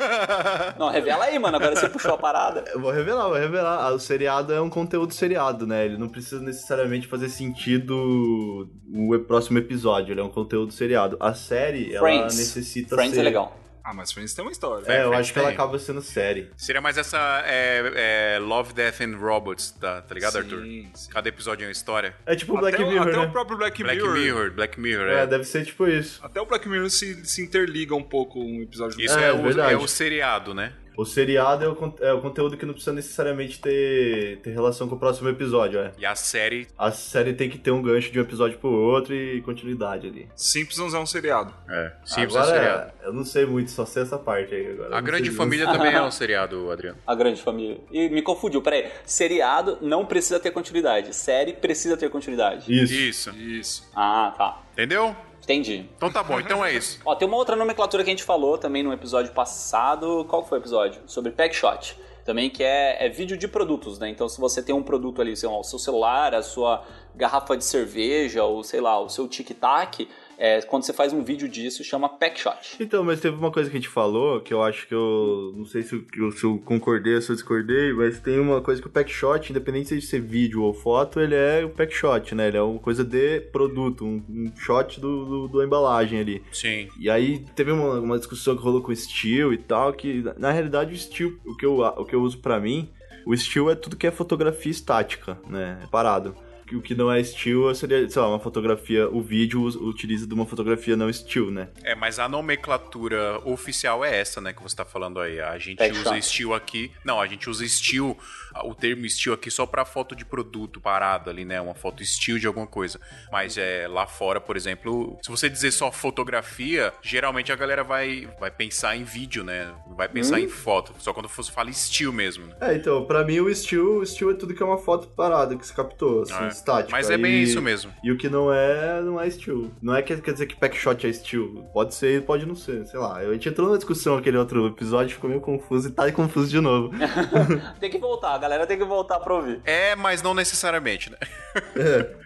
[0.78, 1.56] Não, revela aí, mano.
[1.56, 2.64] Agora você puxou a parada.
[2.72, 3.84] Eu vou revelar, vou revelar.
[3.84, 5.84] Ah, O seriado é um conteúdo seriado, né?
[5.84, 10.12] Ele não precisa necessariamente fazer sentido o próximo episódio.
[10.12, 11.16] Ele é um conteúdo seriado.
[11.20, 12.36] A série, ela Friends.
[12.38, 13.20] necessita Friends ser...
[13.20, 13.56] é legal.
[13.84, 14.84] Ah, mas Friends tem uma história.
[14.86, 16.50] É, eu Friends acho que ela acaba sendo série.
[16.56, 20.62] Seria mais essa é, é, Love, Death and Robots, tá, tá ligado, Arthur?
[20.62, 21.10] Sim, sim.
[21.10, 22.14] Cada episódio é uma história.
[22.24, 23.26] É tipo o Até, Black o, Mirror, até né?
[23.26, 24.14] o próprio Black, Black Mirror.
[24.16, 25.26] Mirror, Black Mirror, É, é.
[25.26, 26.20] deve ser tipo isso.
[26.22, 29.32] Até o Black Mirror se, se interliga um pouco um episódio do Isso É, é,
[29.32, 29.72] o, verdade.
[29.72, 30.72] é o seriado, né?
[30.96, 34.94] O seriado é o, é o conteúdo que não precisa necessariamente ter, ter relação com
[34.94, 35.92] o próximo episódio, é.
[35.98, 39.14] E a série, A série tem que ter um gancho de um episódio pro outro
[39.14, 40.28] e continuidade ali.
[40.36, 41.52] Simpsons é um seriado.
[41.68, 42.92] é, Simpsons é agora, seriado.
[43.04, 44.96] eu não sei muito, só sei essa parte aí agora.
[44.96, 46.98] A Grande Família também é um seriado, Adriano.
[47.06, 47.78] A grande família.
[47.90, 48.90] E me confundiu, peraí.
[49.04, 51.14] Seriado não precisa ter continuidade.
[51.14, 52.72] Série precisa ter continuidade.
[52.72, 52.92] Isso.
[52.94, 53.30] Isso.
[53.38, 53.90] Isso.
[53.94, 54.62] Ah, tá.
[54.72, 55.14] Entendeu?
[55.42, 55.88] Entendi.
[55.96, 57.00] Então tá bom, então é isso.
[57.04, 60.24] Ó, tem uma outra nomenclatura que a gente falou também no episódio passado.
[60.28, 61.02] Qual foi o episódio?
[61.06, 61.96] Sobre packshot.
[62.24, 64.08] Também que é, é vídeo de produtos, né?
[64.08, 66.84] Então, se você tem um produto ali, sei lá, o seu celular, a sua
[67.16, 70.08] garrafa de cerveja, ou sei lá, o seu tic-tac,
[70.38, 72.76] é, quando você faz um vídeo disso, chama packshot.
[72.80, 75.52] Então, mas teve uma coisa que a gente falou que eu acho que eu.
[75.56, 78.80] Não sei se eu, se eu concordei ou se eu discordei, mas tem uma coisa
[78.80, 82.48] que o packshot, independente de ser vídeo ou foto, ele é o packshot, né?
[82.48, 86.42] Ele é uma coisa de produto, um, um shot do, do, do embalagem ali.
[86.52, 86.88] Sim.
[86.98, 90.50] E aí teve uma, uma discussão que rolou com o Steel e tal, que na
[90.50, 92.88] realidade o Steel, o que eu, o que eu uso pra mim,
[93.26, 95.78] o Steel é tudo que é fotografia estática, né?
[95.82, 96.34] É parado.
[96.74, 100.46] O que não é Steel seria, sei lá, uma fotografia, o vídeo utiliza de uma
[100.46, 101.68] fotografia não Steel, né?
[101.82, 105.40] É, mas a nomenclatura oficial é essa, né, que você tá falando aí.
[105.40, 106.08] A gente Packshot.
[106.08, 106.90] usa steel aqui.
[107.04, 108.16] Não, a gente usa steel,
[108.64, 111.60] o termo steel aqui só pra foto de produto parado ali, né?
[111.60, 113.00] Uma foto steel de alguma coisa.
[113.30, 118.28] Mas é lá fora, por exemplo, se você dizer só fotografia, geralmente a galera vai,
[118.38, 119.72] vai pensar em vídeo, né?
[119.96, 120.44] Vai pensar Hum.
[120.44, 120.92] em foto.
[120.98, 122.46] Só quando você fala steel mesmo.
[122.46, 122.54] né?
[122.60, 125.56] É, então, pra mim o Steel, o Steel é tudo que é uma foto parada,
[125.56, 126.48] que se captou, assim, É.
[126.48, 126.90] estática.
[126.92, 127.92] Mas é bem E- isso mesmo.
[128.02, 129.70] E o que não é, não é Steel.
[129.82, 131.68] Não é que quer dizer que Packshot é Steel.
[131.72, 133.16] Pode ser, pode não ser, sei lá.
[133.18, 136.60] A gente entrou numa discussão aquele outro episódio, ficou meio confuso e tá confuso de
[136.60, 136.90] novo.
[137.80, 139.60] Tem que voltar, galera tem que voltar pra ouvir.
[139.64, 141.16] É, mas não necessariamente, né?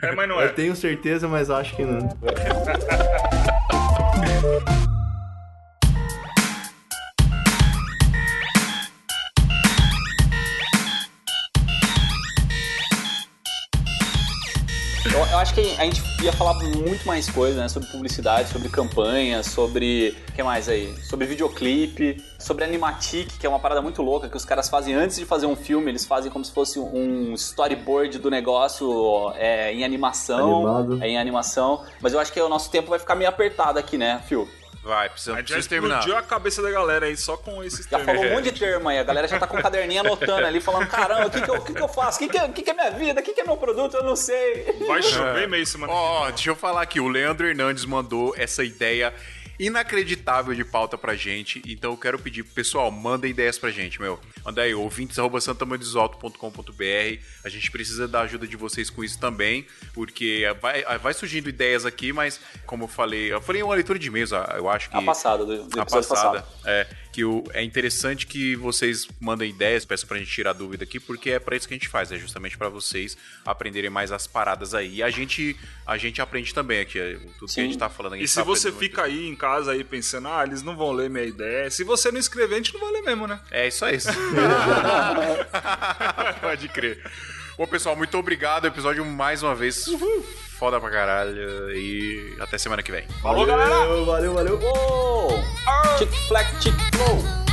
[0.02, 0.48] É, mas não Eu é.
[0.48, 1.98] tenho certeza, mas acho que não.
[15.16, 17.68] Eu, eu acho que a gente ia falar muito mais coisa, né?
[17.70, 20.14] Sobre publicidade, sobre campanha, sobre.
[20.28, 20.94] O que mais aí?
[21.02, 25.16] Sobre videoclipe, sobre animatic, que é uma parada muito louca que os caras fazem antes
[25.16, 29.84] de fazer um filme, eles fazem como se fosse um storyboard do negócio é, em
[29.84, 30.56] animação.
[30.56, 31.02] Animado.
[31.02, 31.82] É em animação.
[31.98, 34.46] Mas eu acho que o nosso tempo vai ficar meio apertado aqui, né, Phil?
[34.86, 35.98] Vai, A precisa, gente já precisa terminar.
[35.98, 38.06] explodiu a cabeça da galera aí só com esses Já termos.
[38.14, 40.60] falou um monte de termo aí, a galera já tá com um caderninho anotando ali,
[40.60, 42.16] falando: caramba, o que, que, eu, o que, que eu faço?
[42.16, 43.20] O que, que, é- o que, que é minha vida?
[43.20, 43.94] O que, que é meu produto?
[43.96, 44.64] Eu não sei.
[44.86, 48.62] Vai chover meio semana que Ó, deixa eu falar aqui, o Leandro Hernandes mandou essa
[48.62, 49.12] ideia
[49.58, 53.98] inacreditável de pauta pra gente, então eu quero pedir pro pessoal, manda ideias pra gente,
[54.00, 54.20] meu.
[54.44, 60.82] Manda aí, ouvintes.santamandesalto.com.br a gente precisa da ajuda de vocês com isso também, porque vai,
[60.98, 64.68] vai surgindo ideias aqui, mas como eu falei, eu falei uma leitura de ah, eu
[64.68, 64.96] acho que...
[64.96, 66.42] A passada, do, do a passada.
[66.42, 66.44] passado.
[66.64, 66.86] É,
[67.16, 71.30] que o, é interessante que vocês mandem ideias, peçam pra gente tirar dúvida aqui, porque
[71.30, 74.74] é pra isso que a gente faz, é justamente pra vocês aprenderem mais as paradas
[74.74, 74.96] aí.
[74.96, 75.56] E a gente,
[75.86, 77.62] a gente aprende também aqui, é, tudo que Sim.
[77.62, 78.16] a gente tá falando.
[78.16, 80.92] Gente E se tá você fica aí em casa aí pensando, ah, eles não vão
[80.92, 81.70] ler minha ideia.
[81.70, 83.36] Se você não escrever, a gente não vai ler mesmo, né?
[83.36, 83.48] muito.
[83.50, 83.96] É isso aí.
[86.42, 87.02] Pode crer.
[87.56, 88.66] Bom, pessoal, muito obrigado.
[88.66, 89.86] Episódio mais uma vez
[90.56, 91.70] foda pra caralho.
[91.76, 93.06] E até semana que vem.
[93.22, 93.70] Falou, galera!
[93.70, 94.58] Valeu, valeu, valeu.
[94.60, 95.28] Uou!
[95.98, 97.46] Tic flac, tic flow.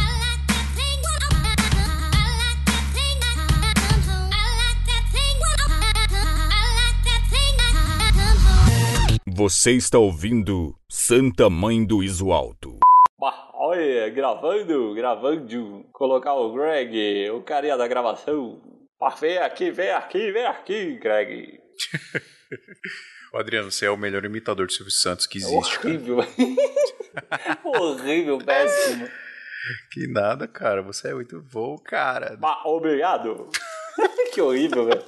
[9.35, 12.77] Você está ouvindo Santa Mãe do Iso Alto.
[13.19, 15.85] Bah, olha, gravando, gravando.
[15.91, 18.61] Colocar o Greg, o carinha da gravação.
[18.99, 21.59] Bah, vem aqui, vem aqui, vem aqui, Greg.
[23.33, 25.79] Ô, Adriano, você é o melhor imitador de Silvio Santos que existe.
[25.79, 25.89] cara.
[25.89, 26.17] Horrível.
[27.63, 29.09] Horrível, péssimo.
[29.91, 30.81] Que nada, cara.
[30.81, 32.35] Você é muito bom, cara.
[32.37, 33.49] Bah, obrigado.
[34.33, 35.03] que horrível, velho.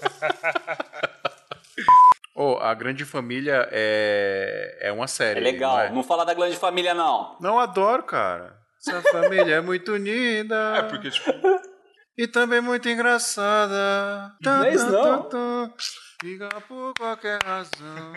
[2.35, 5.39] Ô, a Grande Família é, é uma série.
[5.39, 5.77] É legal.
[5.77, 5.89] Não, é?
[5.91, 7.37] Não fala da grande família, não.
[7.39, 8.57] não adoro, cara.
[8.79, 10.77] Essa família é muito unida.
[10.77, 11.31] É, porque, tipo,
[12.17, 14.33] E também muito engraçada.
[14.41, 15.73] Tá, Não é isso, não.
[16.21, 18.13] Fica por qualquer razão.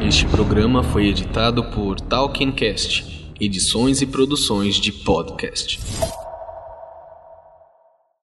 [0.00, 5.80] Este programa foi editado por Talkincast, edições e produções de podcast.